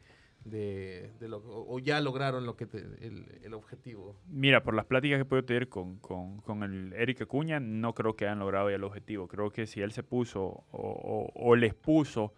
[0.45, 4.15] De, lo, o, ya lograron lo que te- el, el objetivo?
[4.27, 7.93] Mira, por las pláticas que he podido tener con, con, con el Eric Acuña, no
[7.93, 9.27] creo que hayan logrado ya el objetivo.
[9.27, 12.33] Creo que si él se puso o, o- les puso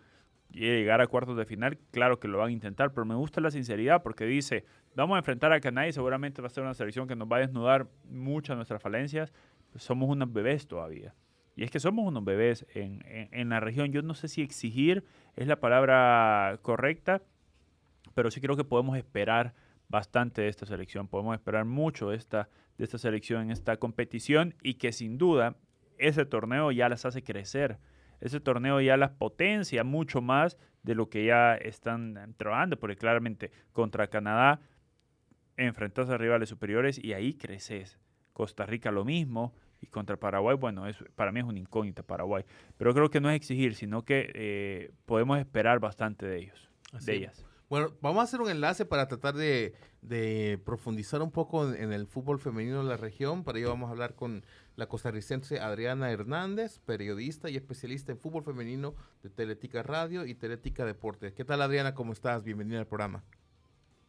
[0.52, 3.52] llegar a cuartos de final, claro que lo van a intentar, pero me gusta la
[3.52, 4.66] sinceridad porque dice,
[4.96, 7.38] vamos a enfrentar a Canadá y seguramente va a ser una selección que nos va
[7.38, 9.34] a desnudar muchas de nuestras falencias.
[9.76, 11.14] Somos unas bebés todavía.
[11.58, 13.92] Y es que somos unos bebés en- en la región.
[13.92, 15.04] Yo no sé si exigir
[15.36, 17.22] es la palabra correcta,
[18.16, 19.54] pero sí creo que podemos esperar
[19.88, 21.08] bastante de esta selección.
[21.08, 25.58] Podemos esperar mucho de esta, de esta selección en esta competición y que sin duda
[26.00, 27.78] ese torneo ya las hace crecer.
[28.22, 33.52] Ese torneo ya las potencia mucho más de lo que ya están trabajando, porque claramente
[33.74, 34.62] contra Canadá
[35.58, 38.00] enfrentas a rivales superiores y ahí creces.
[38.34, 42.44] Costa Rica lo mismo y contra Paraguay, bueno, es, para mí es una incógnita Paraguay,
[42.78, 47.06] pero creo que no es exigir, sino que eh, podemos esperar bastante de ellos, Así
[47.08, 47.46] de ellas.
[47.68, 49.74] Bueno, vamos a hacer un enlace para tratar de,
[50.66, 53.44] profundizar un poco en, en el fútbol femenino de la región.
[53.44, 54.44] Para ello vamos a hablar con
[54.76, 60.86] la costarricense Adriana Hernández, periodista y especialista en fútbol femenino de Teletica Radio y Teletica
[60.86, 61.34] Deportes.
[61.34, 61.96] ¿Qué tal Adriana?
[61.96, 62.44] ¿Cómo estás?
[62.44, 63.24] Bienvenida al programa.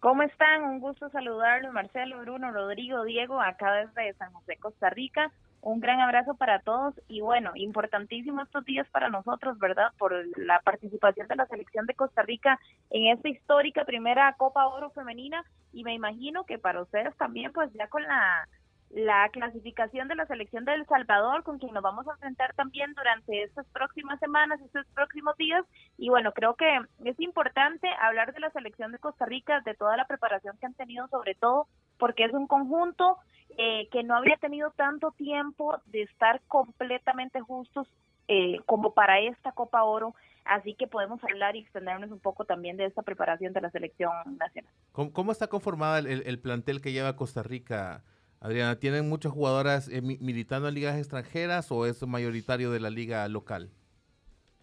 [0.00, 0.62] ¿Cómo están?
[0.64, 5.32] Un gusto saludarlos, Marcelo, Bruno, Rodrigo, Diego, acá desde San José, Costa Rica.
[5.60, 9.92] Un gran abrazo para todos y bueno, importantísimo estos días para nosotros, ¿verdad?
[9.98, 14.90] Por la participación de la selección de Costa Rica en esta histórica primera Copa Oro
[14.90, 18.46] femenina y me imagino que para ustedes también, pues ya con la
[18.90, 22.94] la clasificación de la selección de El Salvador, con quien nos vamos a enfrentar también
[22.94, 25.64] durante estas próximas semanas, estos próximos días.
[25.98, 29.96] Y bueno, creo que es importante hablar de la selección de Costa Rica, de toda
[29.96, 31.66] la preparación que han tenido, sobre todo
[31.98, 33.18] porque es un conjunto
[33.58, 37.88] eh, que no había tenido tanto tiempo de estar completamente justos
[38.28, 40.14] eh, como para esta Copa Oro.
[40.44, 44.12] Así que podemos hablar y extendernos un poco también de esta preparación de la selección
[44.38, 44.70] nacional.
[44.92, 48.04] ¿Cómo, cómo está conformada el, el- el plantel que lleva Costa Rica,
[48.40, 48.78] Adriana?
[48.78, 53.26] ¿Tienen muchas jugadoras eh, mi- militando en ligas extranjeras o es mayoritario de la liga
[53.28, 53.70] local?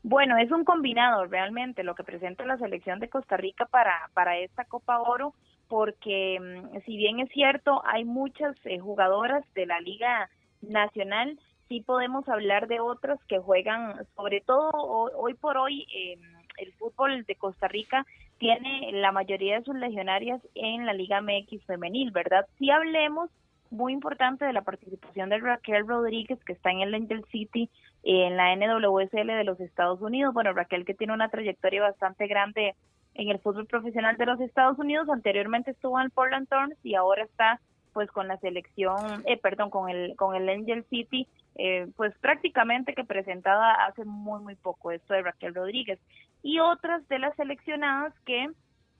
[0.03, 4.37] Bueno, es un combinado realmente lo que presenta la selección de Costa Rica para, para
[4.37, 5.33] esta Copa Oro,
[5.73, 10.29] porque mm, si bien es cierto, hay muchas eh, jugadoras de la Liga
[10.61, 16.19] Nacional, sí podemos hablar de otras que juegan, sobre todo ho- hoy por hoy, eh,
[16.57, 18.05] el fútbol de Costa Rica
[18.37, 22.45] tiene la mayoría de sus legionarias en la Liga MX femenil, ¿verdad?
[22.59, 23.31] Si hablemos
[23.71, 27.67] muy importante de la participación de Raquel Rodríguez, que está en el Angel City,
[28.03, 30.35] en la NWSL de los Estados Unidos.
[30.35, 32.75] Bueno, Raquel que tiene una trayectoria bastante grande
[33.15, 35.09] en el fútbol profesional de los Estados Unidos.
[35.09, 37.59] Anteriormente estuvo en el Portland Thorns y ahora está
[37.93, 42.95] pues con la selección, eh, perdón, con el con el Angel City, eh, pues prácticamente
[42.95, 45.99] que presentada hace muy muy poco esto de Raquel Rodríguez
[46.41, 48.49] y otras de las seleccionadas que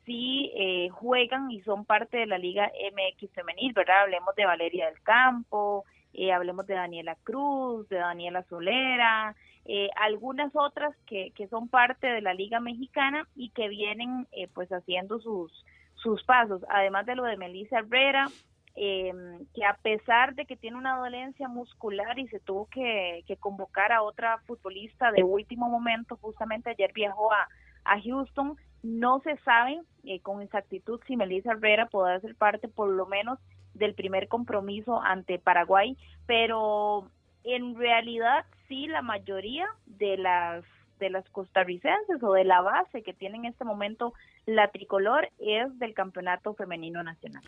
[0.06, 4.04] sí eh, juegan y son parte de la Liga MX femenil, ¿verdad?
[4.04, 10.52] Hablemos de Valeria del Campo, eh, hablemos de Daniela Cruz, de Daniela Solera, eh, algunas
[10.56, 15.19] otras que, que son parte de la Liga Mexicana y que vienen eh, pues haciendo
[15.19, 15.52] sus,
[15.95, 18.28] sus pasos, además de lo de Melissa Herrera,
[18.76, 19.13] eh,
[19.54, 23.91] que a pesar de que tiene una dolencia muscular y se tuvo que, que convocar
[23.91, 27.47] a otra futbolista de último momento, justamente ayer viajó a,
[27.86, 32.89] a Houston, no se sabe eh, con exactitud si Melissa Herrera podrá ser parte por
[32.89, 33.39] lo menos
[33.73, 37.09] del primer compromiso ante Paraguay, pero
[37.43, 40.63] en realidad sí la mayoría de las
[40.99, 44.13] de las costarricenses o de la base que tiene en este momento
[44.45, 47.43] la tricolor es del campeonato femenino nacional.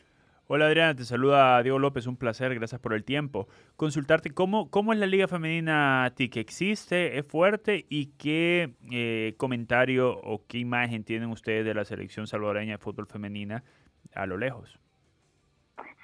[0.47, 3.47] Hola Adriana, te saluda Diego López, un placer, gracias por el tiempo.
[3.77, 7.17] Consultarte cómo, cómo es la Liga Femenina TIC, ¿existe?
[7.17, 7.88] ¿Es fuerte?
[7.89, 13.08] ¿Y qué eh, comentario o qué imagen tienen ustedes de la selección salvadoreña de fútbol
[13.08, 13.63] femenina
[14.13, 14.79] a lo lejos?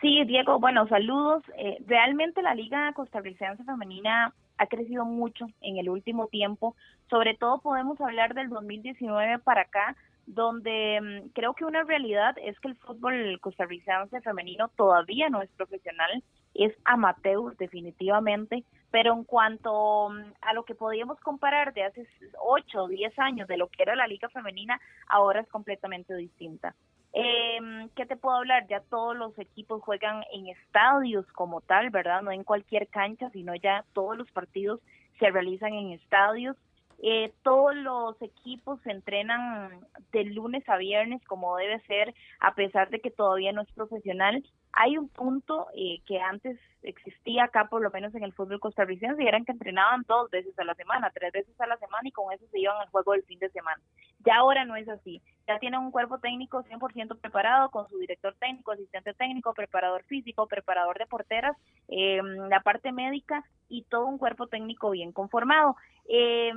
[0.01, 1.43] Sí, Diego, bueno, saludos.
[1.59, 6.75] Eh, realmente la Liga Costarricense Femenina ha crecido mucho en el último tiempo.
[7.11, 9.95] Sobre todo podemos hablar del 2019 para acá,
[10.33, 15.49] donde mm, creo que una realidad es que el fútbol costarricense femenino todavía no es
[15.51, 22.07] profesional, es amateur definitivamente, pero en cuanto mm, a lo que podíamos comparar de hace
[22.39, 26.75] 8 o 10 años de lo que era la liga femenina, ahora es completamente distinta.
[27.13, 28.67] Eh, ¿Qué te puedo hablar?
[28.69, 32.21] Ya todos los equipos juegan en estadios como tal, ¿verdad?
[32.21, 34.79] No en cualquier cancha, sino ya todos los partidos
[35.19, 36.55] se realizan en estadios.
[37.03, 42.89] Eh, todos los equipos se entrenan de lunes a viernes como debe ser, a pesar
[42.91, 44.43] de que todavía no es profesional.
[44.73, 49.21] Hay un punto eh, que antes existía acá, por lo menos en el fútbol costarricense,
[49.21, 52.11] y eran que entrenaban dos veces a la semana, tres veces a la semana, y
[52.11, 53.81] con eso se iban al juego del fin de semana.
[54.25, 55.21] Ya ahora no es así.
[55.47, 60.47] Ya tienen un cuerpo técnico 100% preparado, con su director técnico, asistente técnico, preparador físico,
[60.47, 61.57] preparador de porteras,
[61.87, 65.75] eh, la parte médica y todo un cuerpo técnico bien conformado.
[66.07, 66.51] Eh,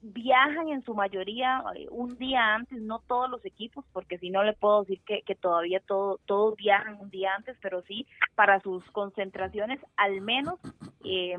[0.00, 4.42] viajan en su mayoría eh, un día antes, no todos los equipos, porque si no
[4.44, 8.84] le puedo decir que, todavía todo, todos viajan un día antes, pero sí para sus
[8.92, 10.60] concentraciones al menos
[11.04, 11.36] eh,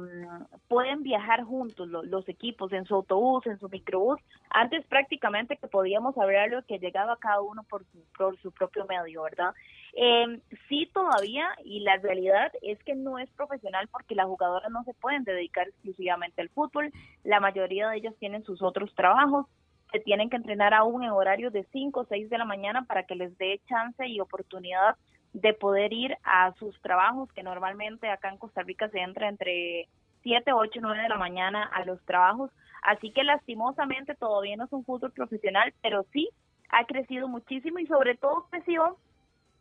[0.68, 4.20] pueden viajar juntos lo- los equipos en su autobús, en su microbús.
[4.50, 9.24] Antes prácticamente que podíamos hablarlo que llegaba cada uno por su, por su propio medio,
[9.24, 9.54] ¿verdad?
[10.02, 14.86] Eh, sí todavía y la realidad es que no es profesional porque las jugadoras no
[14.86, 16.94] se pueden dedicar exclusivamente al fútbol,
[17.26, 19.46] la mayoría de ellas tienen sus otros trabajos,
[19.92, 23.04] se tienen que entrenar aún en horarios de 5 o 6 de la mañana para
[23.04, 24.96] que les dé chance y oportunidad
[25.34, 29.90] de poder ir a sus trabajos, que normalmente acá en Costa Rica se entra entre
[30.24, 32.52] 7, 8, 9 de la mañana a los trabajos.
[32.84, 36.30] Así que lastimosamente todavía no es un fútbol profesional, pero sí
[36.70, 38.98] ha crecido muchísimo y sobre todo creció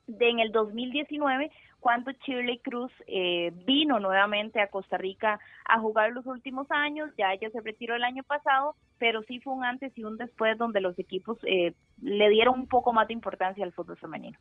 [0.09, 1.51] de en el 2019
[1.81, 7.33] cuando Shirley Cruz eh, vino nuevamente a Costa Rica a jugar los últimos años, ya
[7.33, 10.81] ella se retiró el año pasado, pero sí fue un antes y un después donde
[10.81, 14.37] los equipos eh, le dieron un poco más de importancia al fútbol femenino.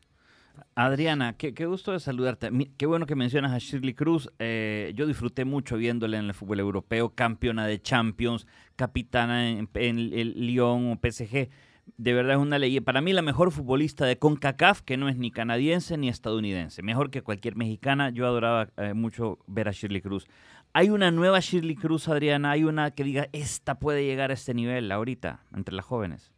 [0.74, 2.50] Adriana, qué, qué gusto de saludarte.
[2.78, 4.32] Qué bueno que mencionas a Shirley Cruz.
[4.40, 10.00] Eh, yo disfruté mucho viéndole en el fútbol europeo, campeona de Champions, capitana en, en
[10.00, 11.50] el Lyon o PSG.
[11.96, 12.80] De verdad es una ley.
[12.82, 16.84] Para mí la mejor futbolista de CONCACAF, que no es ni canadiense ni estadounidense.
[16.84, 18.10] Mejor que cualquier mexicana.
[18.10, 20.28] Yo adoraba eh, mucho ver a Shirley Cruz.
[20.74, 22.52] ¿Hay una nueva Shirley Cruz, Adriana?
[22.52, 26.32] ¿Hay una que diga, esta puede llegar a este nivel ahorita, entre las jóvenes?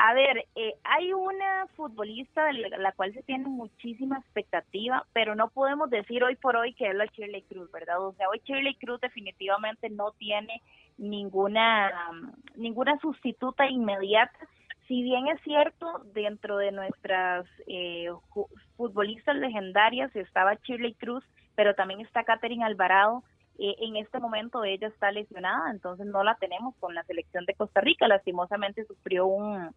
[0.00, 5.48] A ver, eh, hay una futbolista de la, cual se tiene muchísima expectativa, pero no
[5.48, 8.00] podemos decir hoy por hoy que es la Shirley Cruz, ¿verdad?
[8.06, 10.62] O sea, hoy Shirley Cruz definitivamente no tiene
[10.98, 14.38] ninguna um, ninguna sustituta inmediata.
[14.86, 18.08] Si bien es cierto, dentro de nuestras eh,
[18.76, 21.24] futbolistas legendarias estaba Shirley Cruz,
[21.56, 23.24] pero también está Catherine Alvarado.
[23.58, 27.54] Eh, en este momento ella está lesionada, entonces no la tenemos con la selección de
[27.54, 28.06] Costa Rica.
[28.06, 29.74] Lastimosamente sufrió un,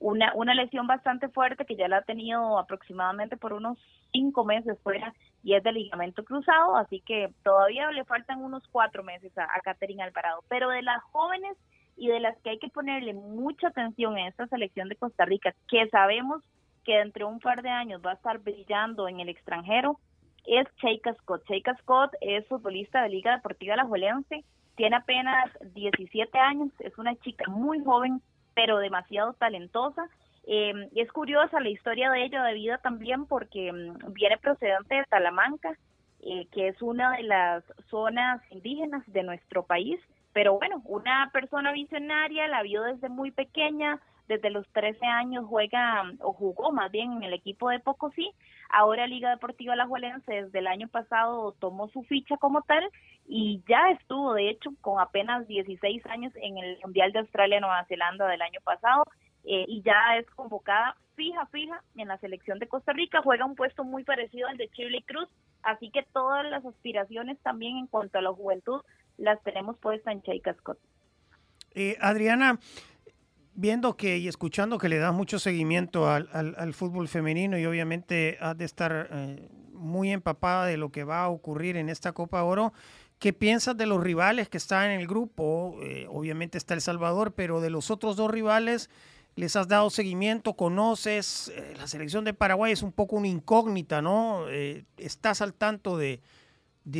[0.00, 3.78] una, una lesión bastante fuerte que ya la ha tenido aproximadamente por unos
[4.12, 9.02] cinco meses fuera y es de ligamento cruzado, así que todavía le faltan unos cuatro
[9.02, 10.42] meses a, Catherine Alvarado.
[10.48, 11.56] Pero de las jóvenes
[11.96, 15.54] y de las que hay que ponerle mucha atención en esta selección de Costa Rica,
[15.68, 16.42] que sabemos
[16.84, 19.98] que dentro de un par de años va a estar brillando en el extranjero,
[20.46, 21.44] es Cheika Scott.
[21.46, 24.44] Cheika Scott es futbolista de Liga Deportiva Alajuelense,
[24.76, 28.22] tiene apenas 17 años, es una chica muy joven,
[28.58, 30.08] pero demasiado talentosa.
[30.44, 35.04] Eh, es curiosa la historia de ella de vida también porque mm, viene procedente de
[35.04, 35.78] Talamanca,
[36.22, 40.00] eh, que es una de las zonas indígenas de nuestro país.
[40.32, 46.02] Pero bueno, una persona visionaria la vio desde muy pequeña, desde los 13 años juega
[46.02, 48.32] mm, o jugó más bien en el equipo de Pocosí.
[48.70, 52.90] Ahora Liga Deportiva Alajuelense desde el año pasado tomó su ficha como tal
[53.28, 58.26] y ya estuvo de hecho con apenas 16 años en el Mundial de Australia-Nueva Zelanda
[58.26, 59.04] del año pasado
[59.44, 63.54] eh, y ya es convocada fija, fija en la selección de Costa Rica, juega un
[63.54, 65.28] puesto muy parecido al de Shirley Cruz,
[65.62, 68.80] así que todas las aspiraciones también en cuanto a la juventud
[69.16, 70.78] las tenemos puestas en Cheika Scott.
[71.74, 72.58] Eh, Adriana,
[73.54, 77.66] viendo que y escuchando que le das mucho seguimiento al, al- al fútbol femenino y
[77.66, 82.12] obviamente has de estar eh, muy empapada de lo que va a ocurrir en esta
[82.12, 82.72] Copa Oro,
[83.18, 85.76] ¿qué piensas de los rivales que están en el grupo?
[85.82, 88.90] Eh, obviamente está El Salvador, pero de los otros dos rivales,
[89.36, 90.54] ¿les has dado seguimiento?
[90.54, 91.52] ¿Conoces?
[91.54, 94.48] Eh, la selección de Paraguay es un poco una incógnita, ¿no?
[94.48, 96.20] Eh, ¿Estás al tanto de,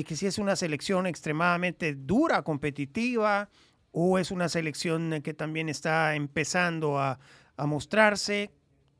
[0.07, 3.49] que si es una selección extremadamente dura, competitiva,
[3.93, 7.19] o es una selección que también está empezando a,
[7.67, 8.53] mostrarse.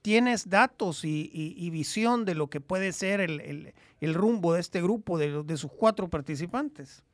[0.03, 3.73] ¿Tienes datos y, y- y visión de lo que puede ser el,
[4.15, 7.05] rumbo de este grupo, de, de sus cuatro participantes?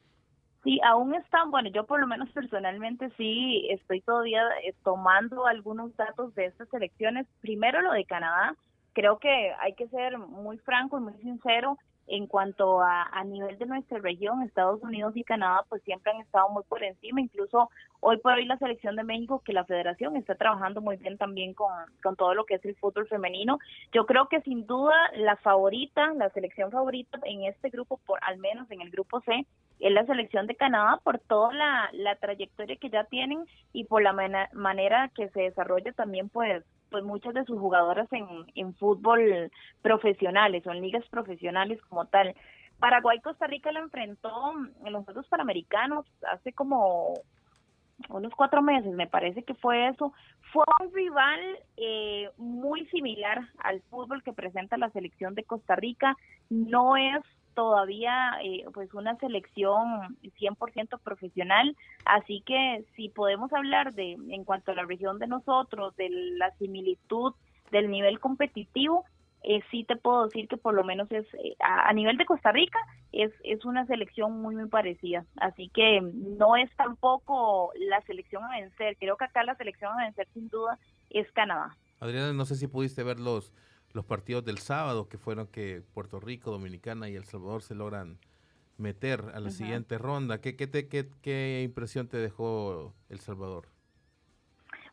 [0.65, 5.95] Sí, aún están, bueno, yo por lo menos personalmente sí estoy todavía eh, tomando algunos
[5.97, 7.27] datos de estas elecciones.
[7.43, 8.57] Primero lo de Canadá,
[8.95, 11.77] creo que hay que ser muy franco y muy sincero
[12.07, 16.21] en cuanto a, a nivel de nuestra región, Estados Unidos y Canadá pues siempre han
[16.21, 20.17] estado muy por encima, incluso hoy por hoy la selección de México, que la federación
[20.17, 23.59] está trabajando muy bien también con, con todo lo que es el fútbol femenino.
[23.93, 28.39] Yo creo que sin duda la favorita, la selección favorita en este grupo, por al
[28.39, 29.47] menos en el grupo C,
[29.81, 34.03] es la selección de Canadá por toda la, la trayectoria que ya tienen y por
[34.03, 36.63] la mena- manera que se desarrolla también pues
[36.95, 38.25] pues muchas de sus jugadoras en,
[38.55, 39.51] en fútbol
[39.83, 42.37] profesionales o en ligas profesionales como tal.
[42.79, 44.31] Paraguay Costa Rica la enfrentó
[44.85, 47.15] en los Juegos Panamericanos hace como
[48.11, 50.13] unos cuatro meses, me parece que fue eso.
[50.53, 51.41] Fue un rival
[51.77, 56.15] eh, muy similar al fútbol que presenta la selección de Costa Rica.
[56.49, 57.25] No es
[57.55, 64.73] todavía eh, pues una selección 100% profesional, así que si podemos hablar de en cuanto
[64.73, 67.35] a la región de nosotros, de la similitud
[67.71, 69.05] del nivel competitivo,
[69.43, 72.25] eh, sí te puedo decir que por lo menos es eh, a, a nivel de
[72.25, 72.79] Costa Rica
[73.13, 78.59] es, es una selección muy muy parecida, así que no es tampoco la selección a
[78.59, 80.79] vencer, creo que acá la selección a vencer sin duda
[81.11, 81.77] es Canadá.
[82.01, 83.53] Adriana, no sé si pudiste ver los,
[83.95, 88.19] los partidos del sábado, que fueron que Puerto Rico, Dominicana y El Salvador se logran
[88.77, 89.51] meter a la Ajá.
[89.51, 90.41] siguiente ronda.
[90.41, 93.69] ¿Qué, qué, te- qué, qué impresión te dejó El Salvador?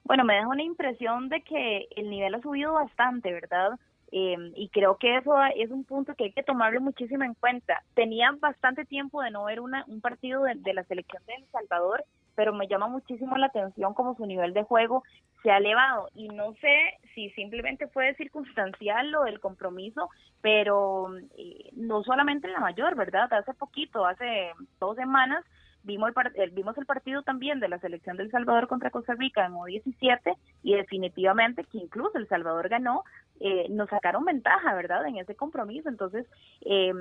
[0.03, 3.79] Bueno, me deja una impresión de que el nivel ha subido bastante, ¿verdad?
[4.11, 7.81] Eh, y creo que eso es un punto que hay que tomarlo muchísimo en cuenta.
[7.95, 11.47] Tenía bastante tiempo de no ver una, un partido de, de la selección de El
[11.51, 12.03] Salvador,
[12.41, 15.03] pero me llama muchísimo la atención como su nivel de juego
[15.43, 16.09] se ha elevado.
[16.15, 16.75] Y no sé
[17.13, 20.09] si simplemente fue circunstancial lo del compromiso,
[20.41, 23.31] pero eh, no solamente en la mayor, ¿verdad?
[23.31, 25.45] Hace poquito, hace dos semanas,
[25.83, 29.45] vimos el, el- vimos el partido también de la selección del Salvador contra Costa Rica
[29.45, 33.03] en U17 y definitivamente que incluso El Salvador ganó,
[33.39, 35.05] eh, nos sacaron ventaja, ¿verdad?
[35.07, 35.89] En ese compromiso.
[35.89, 36.27] Entonces,
[36.61, 36.93] eh,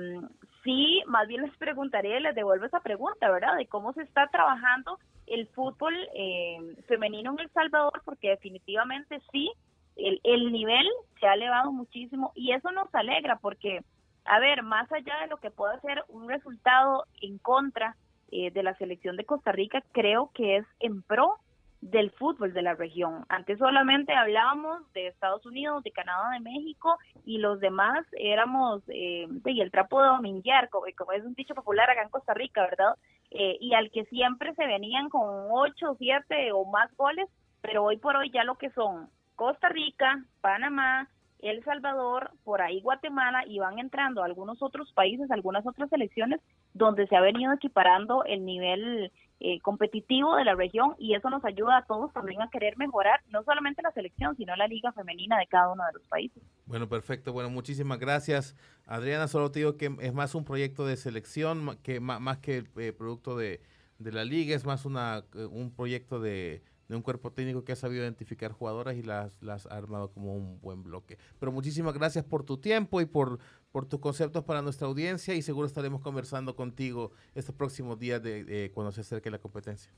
[0.63, 3.55] sí, más bien les preguntaré, les devuelvo esa pregunta, ¿verdad?
[3.57, 9.51] De cómo se está trabajando el fútbol eh, femenino en El Salvador, porque definitivamente sí,
[9.95, 10.87] el, el nivel
[11.19, 13.83] se ha elevado muchísimo y eso nos alegra porque,
[14.25, 17.95] a ver, más allá de lo que pueda ser un resultado en contra
[18.31, 21.37] eh, de la selección de Costa Rica, creo que es en pro
[21.81, 23.25] del fútbol de la región.
[23.27, 29.27] Antes solamente hablábamos de Estados Unidos, de Canadá, de México y los demás éramos eh,
[29.45, 32.61] y el trapo de dominguear, como, como es un dicho popular acá en Costa Rica,
[32.61, 32.95] ¿verdad?
[33.31, 37.27] Eh, y al que siempre se venían con ocho, siete o más goles,
[37.61, 41.09] pero hoy por hoy ya lo que son Costa Rica, Panamá,
[41.41, 46.39] El Salvador, por ahí Guatemala y van entrando algunos otros países, algunas otras selecciones
[46.73, 51.43] donde se ha venido equiparando el nivel eh, competitivo de la región y eso nos
[51.43, 55.39] ayuda a todos también a querer mejorar no solamente la selección, sino la liga femenina
[55.39, 56.43] de cada uno de los países.
[56.67, 57.33] Bueno, perfecto.
[57.33, 58.55] Bueno, muchísimas gracias.
[58.85, 62.93] Adriana, solo te digo que es más un proyecto de selección que más, que eh,
[62.93, 63.61] producto de,
[63.97, 66.61] de la liga, es más una, eh, un proyecto de,
[66.91, 70.35] de un cuerpo técnico que ha sabido identificar jugadoras y las, las ha armado como
[70.35, 71.17] un buen bloque.
[71.39, 73.39] Pero muchísimas gracias por tu tiempo y por,
[73.71, 78.43] por tus conceptos para nuestra audiencia y seguro estaremos conversando contigo estos próximos días de,
[78.43, 79.89] de cuando se acerque la competencia.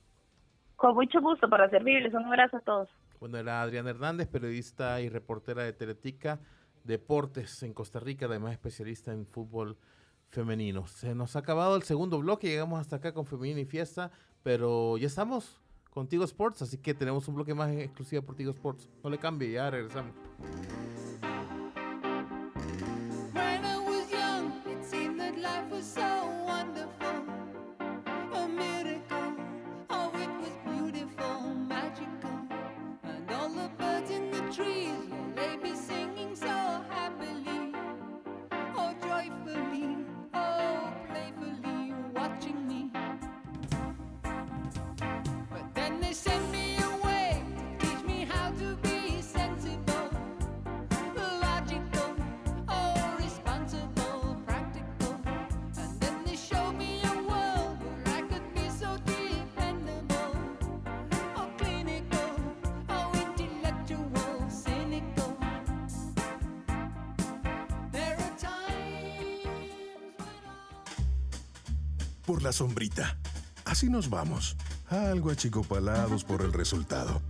[0.76, 2.14] Con mucho gusto para servirles.
[2.14, 2.89] Un abrazo a todos.
[3.20, 6.41] Bueno, era Adriana Hernández, periodista y reportera de Teletica
[6.84, 9.78] Deportes en Costa Rica, además especialista en fútbol
[10.30, 10.86] femenino.
[10.86, 14.12] Se nos ha acabado el segundo bloque, llegamos hasta acá con Femenina y Fiesta,
[14.44, 15.62] pero ya estamos
[15.94, 18.89] contigo Sports, así que tenemos un bloque más exclusivo por Tigo Sports.
[19.04, 20.14] No le cambie, ya regresamos.
[72.26, 73.17] Por la sombrita.
[73.65, 74.57] Así nos vamos.
[74.89, 77.21] Algo achicopalados por el resultado.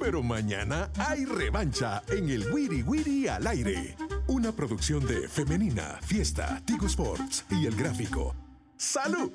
[0.00, 3.96] Pero mañana hay revancha en el Wiri Wiri al aire.
[4.26, 8.34] Una producción de Femenina, Fiesta, Tigo Sports y El Gráfico.
[8.76, 9.32] ¡Salud!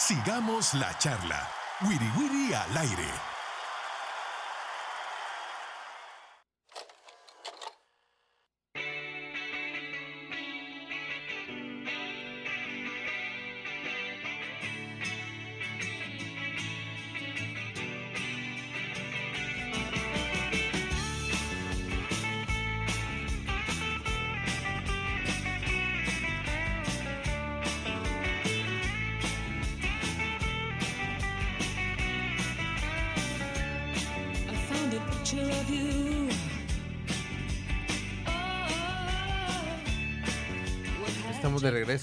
[0.00, 1.46] Sigamos la charla.
[1.82, 3.29] Wiri Wiri al aire.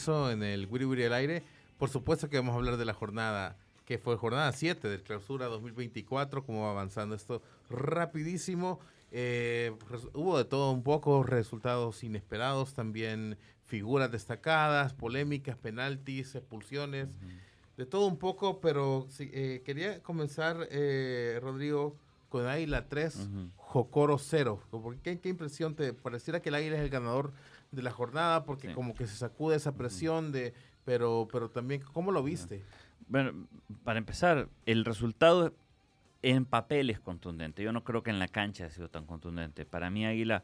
[0.08, 1.44] Regreso en el Wiri Wiri al aire.
[1.78, 5.48] Por supuesto que vamos a hablar de la jornada que fue jornada 7 del clausura
[5.48, 8.80] 2024, cómo va avanzando esto rapidísimo.
[9.12, 9.74] Eh,
[10.14, 17.10] hubo de todo un poco, resultados inesperados, también figuras destacadas, polémicas, penaltis, expulsiones,
[17.76, 21.98] de todo un poco, pero eh, quería comenzar, eh, Rodrigo,
[22.30, 24.62] con Águila 3, Jocoro 0.
[24.70, 27.32] ¿Por ¿Qué, ¿Qué impresión te pareciera que el Águila es el ganador
[27.72, 28.44] de la jornada?
[28.46, 28.74] Porque Sí.
[28.74, 30.54] como que se sacude esa presión de...
[30.86, 32.64] Pero, pero también, ¿cómo lo viste?
[33.08, 33.48] Bueno,
[33.84, 35.54] para empezar, el resultado
[36.22, 37.62] en papel es contundente.
[37.64, 39.66] Yo no creo que en la cancha haya sido tan contundente.
[39.66, 40.44] Para mí, Águila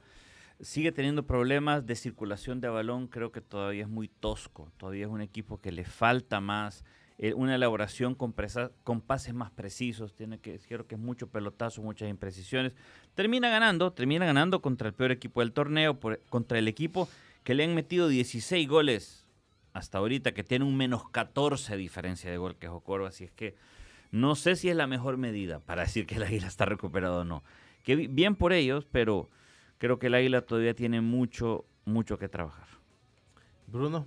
[0.60, 3.08] sigue teniendo problemas de circulación de balón.
[3.08, 4.72] Creo que todavía es muy tosco.
[4.78, 6.84] Todavía es un equipo que le falta más.
[7.18, 10.14] Eh, una elaboración con, pases más precisos.
[10.16, 12.74] Tiene que, creo que es mucho pelotazo, muchas imprecisiones.
[13.16, 16.00] Termina ganando, termina ganando contra el peor equipo del torneo,
[16.30, 17.08] contra el equipo
[17.44, 19.26] que le han metido 16 goles
[19.74, 23.56] hasta ahorita, que tiene un menos 14 diferencia de gol que Jocoro, así es que
[24.12, 27.24] no sé si es la mejor medida para decir que el Águila está recuperado o
[27.24, 27.44] no.
[27.84, 29.30] Que bi- bien por ellos, pero
[29.80, 32.68] creo que el Águila todavía tiene mucho, mucho que trabajar.
[33.68, 34.06] Bruno,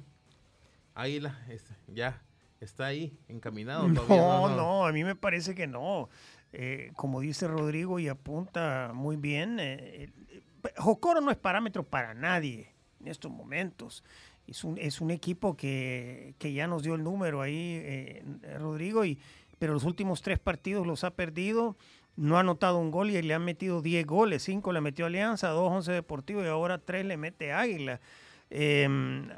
[0.94, 2.22] Águila, es- ya
[2.60, 3.88] está ahí, encaminado.
[3.88, 6.08] No, todavía no, a mí me parece que no.
[6.52, 10.42] Eh, como dice Rodrigo y apunta muy bien, eh, eh,
[10.76, 14.04] Jocoro no es parámetro para nadie en estos momentos.
[14.46, 18.24] Es un, es un equipo que, que ya nos dio el número ahí, eh,
[18.58, 19.18] Rodrigo, y,
[19.58, 21.76] pero los últimos tres partidos los ha perdido.
[22.16, 24.42] No ha anotado un gol y le han metido 10 goles.
[24.44, 28.00] 5 le metió Alianza, 2 11 Deportivo y ahora 3 le mete Águila.
[28.48, 29.28] Em,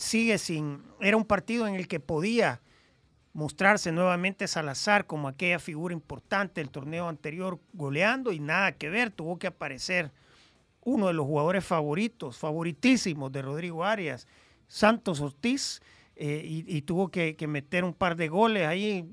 [0.00, 0.82] sigue sin...
[1.00, 2.60] Era un partido en el que podía
[3.32, 9.10] mostrarse nuevamente Salazar como aquella figura importante del torneo anterior goleando y nada que ver,
[9.10, 10.10] tuvo que aparecer
[10.82, 14.26] uno de los jugadores favoritos, favoritísimos de Rodrigo Arias,
[14.66, 15.80] Santos Ortiz,
[16.16, 19.08] eh, y, tuvo que, que meter un par de goles ahí,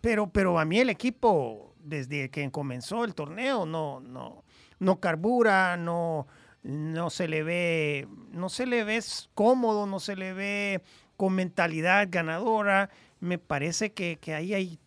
[0.00, 4.42] pero, pero a mí el equipo, desde que comenzó el torneo, no, no,
[4.80, 6.26] no carbura, no,
[6.62, 9.00] no se le ve, no se le ve
[9.34, 10.82] cómodo, no se le ve
[11.16, 12.90] con mentalidad ganadora.
[13.20, 14.78] Me parece que, que ahí hay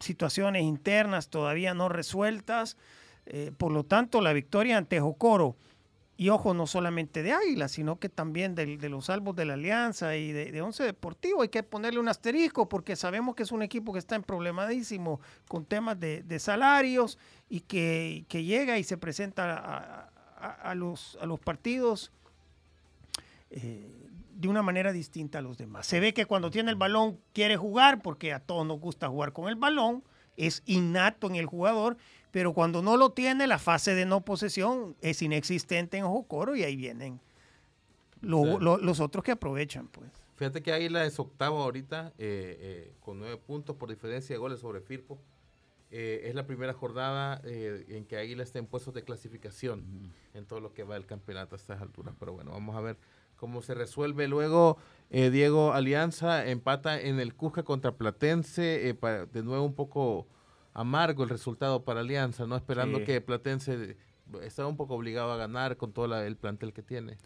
[0.00, 2.76] situaciones internas todavía no resueltas.
[3.26, 5.56] Eh, por lo tanto, la victoria ante Jocoro,
[6.18, 9.54] y ojo, no solamente de Águila, sino que también del- de, los salvos de la
[9.54, 13.52] Alianza y de, de Once Deportivo, hay que ponerle un asterisco porque sabemos que es
[13.52, 17.18] un equipo que está en problemadísimo con temas de, de salarios
[17.50, 22.10] y que, que llega y se presenta a, a- a los, a los partidos
[23.50, 23.92] eh,
[24.34, 25.86] de una manera distinta a los demás.
[25.86, 29.32] Se ve que cuando tiene el balón quiere jugar, porque a todos nos gusta jugar
[29.32, 30.02] con el balón,
[30.36, 31.96] es innato en el jugador,
[32.32, 36.64] pero cuando no lo tiene, la fase de no posesión es inexistente en Jocoro y
[36.64, 37.18] ahí vienen
[38.20, 38.56] lo- Sí.
[38.60, 39.88] lo- los otros que aprovechan.
[39.88, 40.10] pues.
[40.36, 44.60] Fíjate que Águila es octavo ahorita, eh, eh, con nueve puntos por diferencia de goles
[44.60, 45.18] sobre Firpo.
[45.90, 50.44] Eh, es la primera jornada eh, en que Águila está en puestos de clasificación en
[50.46, 52.14] todo lo que va del campeonato a estas alturas.
[52.18, 52.96] Pero bueno, vamos a ver
[53.36, 54.26] cómo se resuelve.
[54.26, 54.78] Luego,
[55.10, 58.88] eh, Diego Alianza empata en el Cusca contra Platense.
[58.88, 60.26] eh, pa- de nuevo un poco
[60.74, 62.56] amargo el resultado para Alianza, ¿no?
[62.56, 63.04] Esperando Sí.
[63.04, 63.96] que Platense
[64.42, 67.16] estaba un poco obligado a ganar con todo la- el plantel que tiene.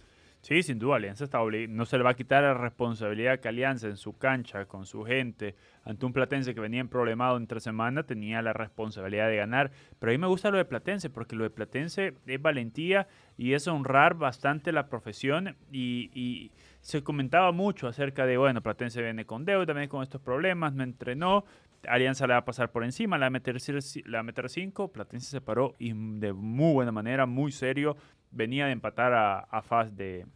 [0.43, 1.39] Sí, sin duda, Alianza está
[1.69, 5.05] no se le va a quitar la responsabilidad que Alianza en su cancha, con su
[5.05, 9.71] gente, ante un Platense que venía en problemado entre semana, tenía la responsabilidad de ganar.
[9.99, 13.53] Pero a mí me gusta lo de Platense, porque lo de Platense es valentía y
[13.53, 19.45] es honrar bastante la profesión y, se comentaba mucho acerca de, bueno, Platense viene con
[19.45, 21.45] deuda, viene con estos problemas, no entrenó,
[21.87, 24.23] Alianza le va a pasar por encima, le va a meter, ci- le va a
[24.23, 27.99] meter cinco, Platense se paró y de muy buena manera, muy serio,
[28.31, 30.27] venía de empatar a, a Faz de,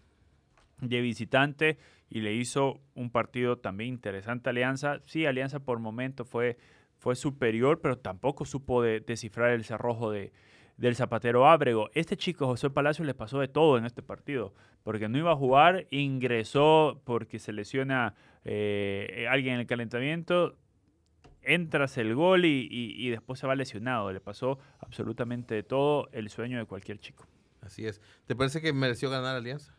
[0.80, 1.78] de visitante
[2.10, 5.00] y le hizo un partido también interesante Alianza.
[5.06, 6.56] Sí, Alianza por momento fue,
[6.98, 10.32] fue superior, pero tampoco supo de- descifrar el cerrojo de,
[10.76, 11.90] del Zapatero Ábrego.
[11.94, 15.36] Este chico, José Palacio, le pasó de todo en este partido, porque no iba a
[15.36, 18.14] jugar, ingresó porque se lesiona
[18.44, 20.56] eh, alguien en el calentamiento,
[21.42, 24.12] entras el gol y, y- y después se va lesionado.
[24.12, 27.26] Le pasó absolutamente de todo el sueño de cualquier chico.
[27.64, 28.00] Así es.
[28.26, 29.74] ¿Te parece que mereció ganar Alianza?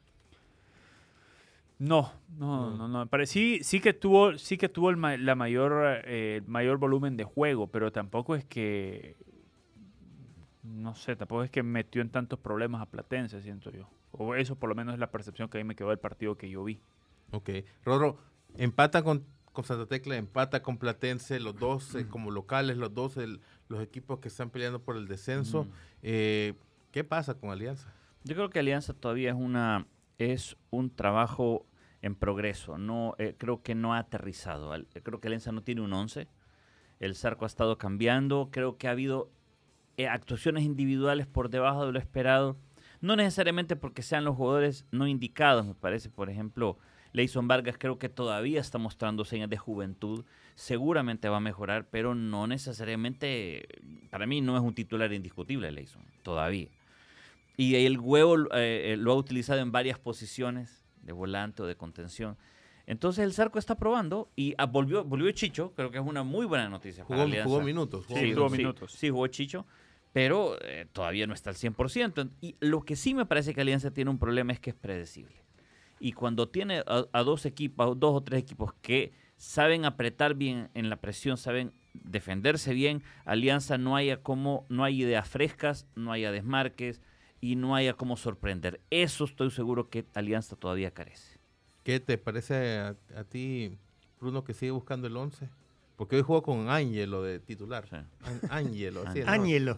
[1.78, 3.06] No, no, no, no.
[3.08, 7.18] Pare- sí, sí que tuvo, sí que tuvo el ma- la mayor, eh, mayor volumen
[7.18, 9.18] de juego, pero tampoco es que,
[10.64, 13.90] no sé, tampoco es que metió en tantos problemas a Platense, siento yo.
[14.14, 16.38] O eso por lo menos es la percepción que a mí me quedó del partido
[16.38, 16.80] que yo vi.
[17.32, 17.50] Ok.
[17.84, 18.18] Rodro,
[18.58, 23.18] empata con, con Santa Tecla, empata con Platense, los dos eh, como locales, los dos
[23.18, 25.66] el- los equipos que están peleando por el descenso.
[25.66, 25.70] Mm.
[26.04, 26.54] Eh,
[26.96, 27.94] ¿Qué pasa con Alianza?
[28.24, 29.86] Yo creo que Alianza todavía es una
[30.18, 31.68] es un trabajo
[32.02, 32.78] en progreso.
[32.78, 34.72] No eh, creo que no ha aterrizado.
[35.04, 36.30] Creo que Alianza no tiene un 11.
[37.02, 38.48] El Zarco ha estado cambiando.
[38.50, 39.30] Creo que ha habido
[39.98, 42.56] eh, actuaciones individuales por debajo de lo esperado.
[43.02, 46.10] No necesariamente porque sean los jugadores no indicados, me parece.
[46.10, 46.78] Por ejemplo,
[47.12, 50.24] Leison Vargas creo que todavía está mostrando señas de juventud.
[50.56, 53.68] Seguramente va a mejorar, pero no necesariamente,
[54.10, 56.70] para mí no es un titular indiscutible Leison, todavía.
[57.58, 61.76] Y el huevo eh, eh, lo ha utilizado en varias posiciones, de volante o de
[61.76, 62.38] contención.
[62.88, 66.46] Entonces el Zarco está probando y ah, volvió, volvió Chicho, creo que es una muy
[66.46, 67.50] buena noticia para Jugó, Alianza.
[67.50, 68.06] jugó minutos.
[68.06, 68.48] jugó Sí, minutos.
[68.48, 68.92] tuvo minutos.
[68.92, 69.66] Sí, jugó Chicho,
[70.14, 72.30] pero eh, todavía no está al 100%.
[72.42, 75.36] Y lo que sí me parece que Alianza tiene un problema es que es predecible.
[76.00, 80.70] Y cuando tiene a, a dos equipos, dos o tres equipos que saben apretar bien
[80.76, 86.12] en la presión, saben defenderse bien, Alianza no haya como, no hay ideas frescas, no
[86.12, 87.02] haya desmarques
[87.46, 88.82] y no haya como sorprender.
[88.90, 91.38] Eso estoy seguro que Alianza todavía carece.
[91.84, 93.78] ¿Qué te parece a, a ti,
[94.20, 95.48] Bruno, que sigue buscando el 11?
[95.96, 97.88] Porque hoy jugó con Ángelo de titular.
[97.88, 97.98] Sí.
[98.50, 99.32] Ángelo, así es, ¿no?
[99.32, 99.78] Ángelo.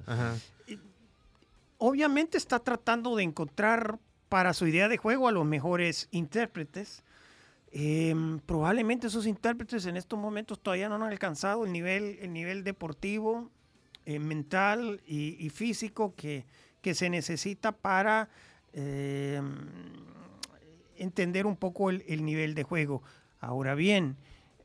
[1.77, 3.99] Obviamente está tratando de encontrar
[4.29, 7.03] para su idea de juego a los mejores intérpretes.
[7.73, 12.63] Em, probablemente esos intérpretes en estos momentos todavía no han alcanzado el nivel, el nivel
[12.63, 13.51] deportivo,
[14.05, 16.45] eh, mental y, y físico que,
[16.87, 18.29] que se necesita para
[18.71, 19.57] em,
[20.95, 23.03] entender un poco el, el nivel de juego.
[23.41, 24.15] Ahora bien,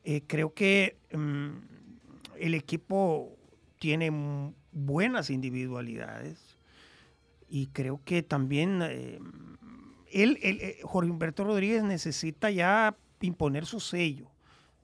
[0.05, 1.49] eh, creo que mm,
[2.39, 3.37] el equipo
[3.81, 4.13] tiene
[4.71, 6.39] buenas individualidades
[7.49, 9.19] y creo que también eh,
[10.13, 14.31] él, eh, Jorge Humberto Rodríguez necesita ya imponer su sello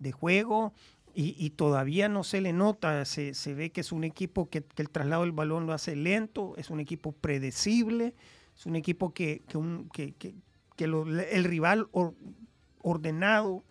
[0.01, 0.72] de juego
[1.20, 4.62] y, y todavía no se le nota, se, se ve que es un equipo que,
[4.62, 8.14] que el traslado del balón lo hace lento, es un equipo predecible,
[8.56, 10.14] es un equipo que, que, un- que-
[10.86, 12.14] lo- el rival or-
[12.82, 13.64] ordenado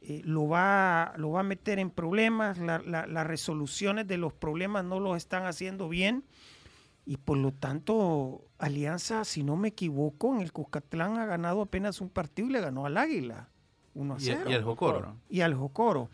[0.00, 4.32] eh, lo, va, lo va a meter en problemas, la- la- las resoluciones de los
[4.32, 6.24] problemas no los están haciendo bien.
[7.06, 12.00] Y por lo tanto, Alianza, si no me equivoco, en el Cuscatlán ha ganado apenas
[12.00, 13.48] un partido y le ganó al Águila.
[13.94, 14.40] 1 a Y, 0.
[14.50, 15.16] y el Jocoro.
[15.30, 16.10] Y al Jocoro.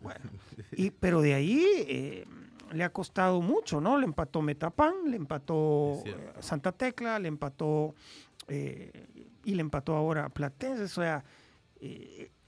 [0.00, 0.20] Bueno,
[0.72, 2.24] y, pero de ahí eh,
[2.72, 3.98] le ha costado mucho, ¿no?
[3.98, 7.94] Le empató Metapán, le empató eh, Santa Tecla, le empató
[8.48, 9.06] eh,
[9.44, 10.84] y le empató ahora a Platense.
[10.84, 11.24] O sea,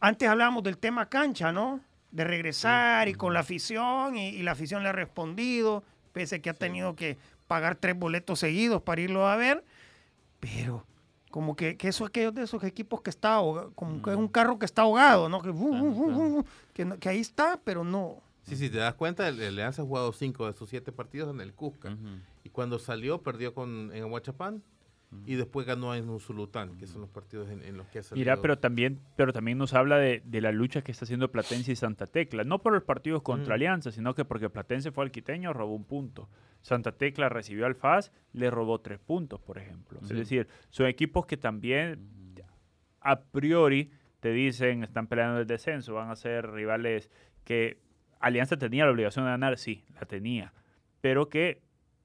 [0.00, 1.80] antes hablábamos del tema cancha, ¿no?
[2.10, 5.82] De regresar y con la afición y, y la afición le ha respondido,
[6.12, 7.16] pese a que ha tenido que
[7.48, 9.64] pagar tres boletos seguidos para irlo a ver,
[10.40, 10.86] pero
[11.32, 14.16] como que, que eso es aquellos de esos equipos que está ahoga- como que es
[14.16, 15.42] un carro que está ahogado, ¿no?
[15.42, 16.44] Que, uh, uh, uh, uh,
[17.00, 18.18] que, ahí está, pero no.
[18.44, 21.34] Sí, sí, te das cuenta, el, el Alianza ha jugado cinco de sus siete partidos
[21.34, 21.96] en el Cusca.
[22.44, 24.62] Y cuando salió, perdió con, en Aguachapán
[25.26, 28.20] y después ganó en Usulután, que son los partidos en, en los que ha salido.
[28.24, 31.70] Mira, pero también, pero también nos habla de, de la lucha que está haciendo Platense
[31.72, 32.44] y Santa Tecla.
[32.44, 33.56] No por los partidos contra Mm.
[33.56, 36.28] Alianza, sino que porque Platense fue al quiteño, robó un punto.
[36.62, 40.00] Santa Tecla recibió al FAS, le robó tres puntos, por ejemplo.
[40.02, 42.08] Es decir, son equipos que también
[43.00, 43.90] a priori
[44.20, 47.10] te dicen están peleando el descenso, van a ser rivales
[47.44, 47.78] que
[48.20, 50.54] Alianza tenía la obligación de ganar, sí, la tenía,
[51.00, 51.60] pero que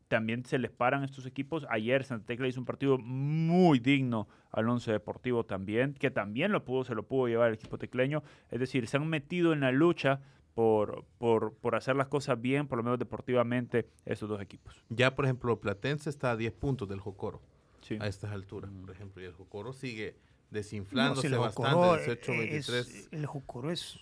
[0.08, 1.66] también se les paran estos equipos.
[1.70, 6.66] Ayer Santa Tecla hizo un partido muy digno al Once Deportivo también, que también lo
[6.66, 8.24] pudo, se lo pudo llevar el equipo tecleño.
[8.50, 10.22] Es decir, se han metido en la lucha
[10.62, 14.84] por, por, por hacer las cosas bien, por lo menos deportivamente, estos dos equipos.
[14.90, 17.40] Ya, por ejemplo, Platense está a 10 puntos del Jocoro
[17.82, 17.96] Sí.
[18.02, 19.22] a estas alturas, por ejemplo.
[19.22, 20.16] Y el Jocoro sigue
[20.50, 23.08] desinflándose No, si el bastante, Jocoro 18, es- 23.
[23.12, 24.00] el Jocoro es,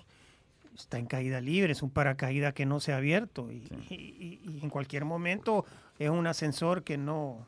[0.78, 3.58] está en caída libre, es un paracaídas que no se ha abierto y,
[3.90, 5.66] y- y- y en cualquier momento
[6.00, 7.46] es un ascensor que no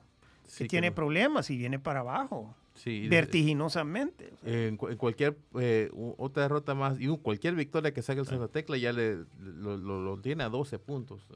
[0.48, 4.32] Sí, que que tiene no- problemas y viene para abajo, sí, vertiginosamente.
[4.42, 4.68] o sea.
[4.68, 8.48] En, cu- en cualquier eh, otra derrota más y cualquier victoria que saque el Santa
[8.48, 11.28] Tecla ya le lo, lo- lo tiene a 12 puntos.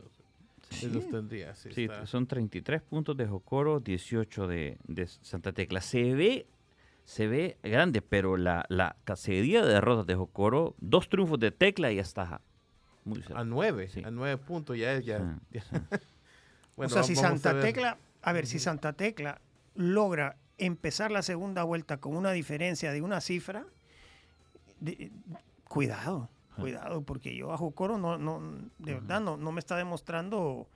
[0.70, 1.54] Sí, los tendría.
[1.56, 5.82] Sí, Sí, son 33 puntos de Jocoro, 18 de, de Santa Tecla.
[5.82, 6.48] Se ve,
[7.04, 11.92] se ve grande, pero la, la cacería de derrotas de Jocoro, dos triunfos de Tecla
[11.92, 12.39] y ya está
[13.04, 13.39] muy cerca.
[13.42, 14.02] A nueve, Sí.
[14.06, 15.39] a nueve puntos ya es ya.
[15.52, 16.86] Sí, ya.
[16.86, 17.60] o sea, si a Santa.
[17.60, 19.42] Tecla, a ver, si Santa Tecla
[19.76, 23.66] logra empezar la segunda vuelta con una diferencia de una cifra,
[24.80, 25.12] de-
[25.68, 28.41] cuidado, cuidado, porque yo a Jocoro no, no,
[28.80, 30.68] de verdad no, no me está demostrando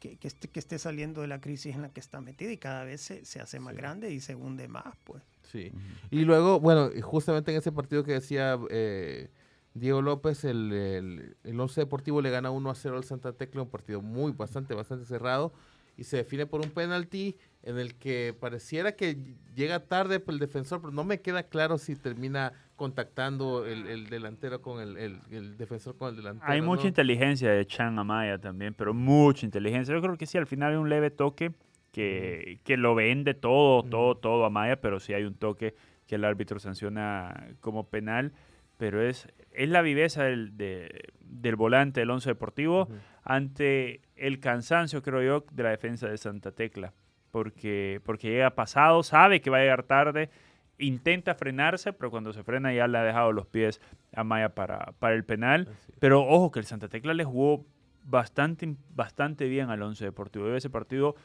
[0.00, 2.56] que, que esté, que esté saliendo de la crisis en la que está metida y
[2.58, 5.22] cada vez se, se hace más grande y se hunde más, pues.
[5.52, 5.72] Sí.
[6.10, 9.28] Y luego, bueno, justamente en ese partido que decía eh,
[9.74, 13.62] Diego López, el, el, el Once Deportivo le gana 1 a 0 al Santa Tecla,
[13.62, 15.52] un partido muy, bastante, bastante cerrado,
[15.96, 19.16] y se define por un penalti en el que pareciera que
[19.54, 24.60] llega tarde el defensor, pero no me queda claro si termina contactando el, el delantero
[24.60, 26.50] con el, el- el defensor con el delantero.
[26.50, 26.88] Hay mucha ¿no?
[26.88, 29.94] inteligencia de Chan Amaya también, pero mucha inteligencia.
[29.94, 31.52] Yo creo que sí, al final hay un leve toque
[31.92, 35.74] que, que lo vende todo, todo, todo Amaya, pero sí hay un toque
[36.06, 38.32] que el árbitro sanciona como penal.
[38.76, 42.88] Pero es, es la viveza del, de- del volante del Once Deportivo
[43.22, 46.92] ante el cansancio, creo yo, de la defensa de Santa Tecla.
[47.30, 50.30] Porque, porque llega pasado, sabe que va a llegar tarde,
[50.78, 53.80] intenta frenarse, pero cuando se frena ya le ha dejado los pies
[54.14, 55.68] a Maya para, para el penal.
[55.98, 57.64] Pero ojo que el Santa Tecla le jugó
[58.04, 60.54] bastante, bastante bien al Once Deportivo.
[60.54, 61.16] Ese partido,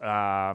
[0.00, 0.54] ah,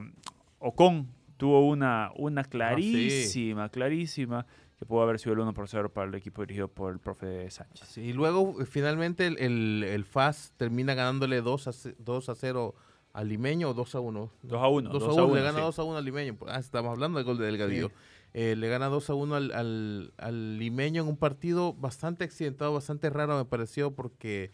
[0.60, 1.08] Ocon
[1.38, 4.46] tuvo una, una clarísima, clarísima,
[4.78, 7.50] que pudo haber sido el 1 por 0 para el equipo dirigido por el profe
[7.50, 7.88] Sánchez.
[7.88, 12.30] Sí, y luego eh, finalmente el, el, el FAS termina ganándole 2 a, ce- 2
[12.30, 12.76] a 0
[13.14, 14.32] al limeño o 2 a 1.
[14.44, 14.90] 2 a 1.
[14.90, 16.38] 2 a 1, le gana 2 a 1 al limeño.
[16.48, 17.92] Ah, estamos hablando del gol de Delgadillo.
[18.34, 22.74] Eh, le gana 2 a 1 al, al, al limeño en un partido bastante accidentado,
[22.74, 24.52] bastante raro me pareció porque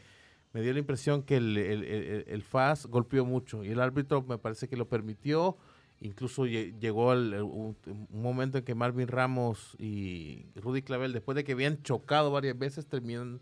[0.54, 4.22] me dio la impresión que el, el, el, el FAS golpeó mucho y el árbitro
[4.22, 5.58] me parece que lo permitió.
[6.02, 11.14] Incluso lle- llegó al- el- un, un momento en que Marvin Ramos y Rudy Clavel,
[11.14, 13.40] después de que habían chocado varias veces, terminan,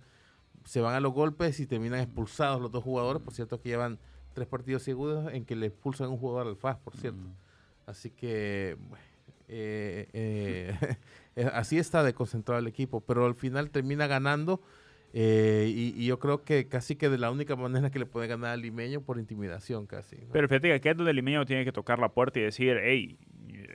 [0.66, 3.22] se van a los golpes y terminan expulsados los dos jugadores.
[3.22, 3.98] Por cierto, que llevan
[4.34, 7.24] tres partidos seguidos en que le expulsan un jugador al FAS, por cierto.
[7.86, 8.78] Así que
[9.48, 10.76] eh, eh,
[11.38, 14.62] eh, así está de concentrado el equipo, pero al final termina ganando.
[15.14, 18.28] Eh, y, y yo creo que casi que de la única manera que le puede
[18.28, 20.16] ganar al limeño por intimidación, casi.
[20.18, 20.28] ¿no?
[20.32, 22.78] Pero fíjate que aquí es donde el limeño tiene que tocar la puerta y decir,
[22.82, 23.18] hey,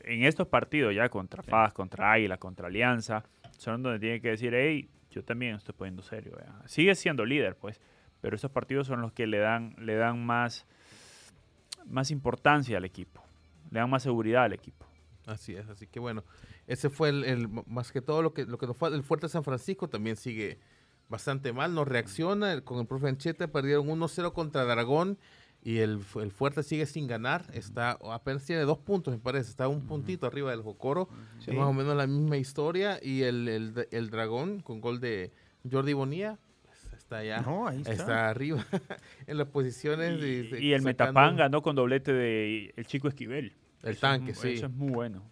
[0.05, 3.25] en estos partidos ya contra FAS, contra Águila, contra Alianza,
[3.59, 6.35] son donde tiene que decir, hey, yo también estoy poniendo serio.
[6.37, 6.55] vea".
[6.67, 7.81] Sigue siendo líder, pues,
[8.21, 10.67] pero esos partidos son los que le dan, le dan más,
[11.87, 13.23] más importancia al equipo,
[13.71, 14.87] le dan más seguridad al equipo.
[15.27, 16.23] Así es, así que bueno,
[16.67, 19.29] ese fue el, el- más que todo lo que lo que nos fue el Fuerte
[19.29, 20.59] San Francisco también sigue
[21.09, 25.19] bastante mal, no reacciona, el- con el profe Ancheta perdieron 1-0 contra Dragón
[25.63, 29.67] y el, el Fuerte sigue sin ganar, está apenas tiene dos puntos me parece, está
[29.69, 31.09] un puntito arriba del Jocoro,
[31.41, 31.51] Sí.
[31.53, 35.33] es más o menos la misma historia y el, el, el Dragón con gol de
[35.71, 37.93] Jordi Bonilla pues, está allá, No, ahí está.
[37.93, 38.29] está.
[38.31, 38.65] arriba
[39.27, 43.55] en las posiciones Y, de- y el Metapán ganó con doblete de el chico Esquivel.
[43.83, 44.49] el Eso tanque, sí.
[44.55, 45.23] Eso es muy bueno.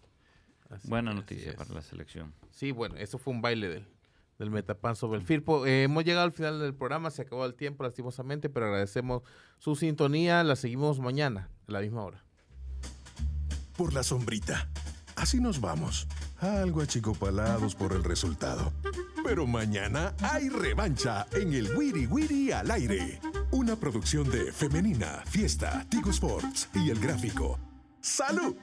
[0.71, 1.57] Así- Buena noticia es.
[1.57, 2.33] para la selección.
[2.51, 3.87] Sí, bueno, eso fue un baile del,
[4.39, 5.67] del Metapan sobre el Firpo.
[5.67, 9.23] Eh, hemos llegado al final del programa, se acabó el tiempo lastimosamente, pero agradecemos
[9.59, 10.43] su sintonía.
[10.45, 12.25] La seguimos mañana a la misma hora.
[13.77, 14.69] por la sombrita.
[15.17, 16.07] Así nos vamos.
[16.41, 18.73] Algo achicopalados por el resultado.
[19.25, 23.21] Pero mañana hay revancha en el Wiri Wiri al aire.
[23.53, 27.59] Una producción de Femenina, Fiesta, Tigo Sports y El Gráfico.
[28.01, 28.57] ¡Salud!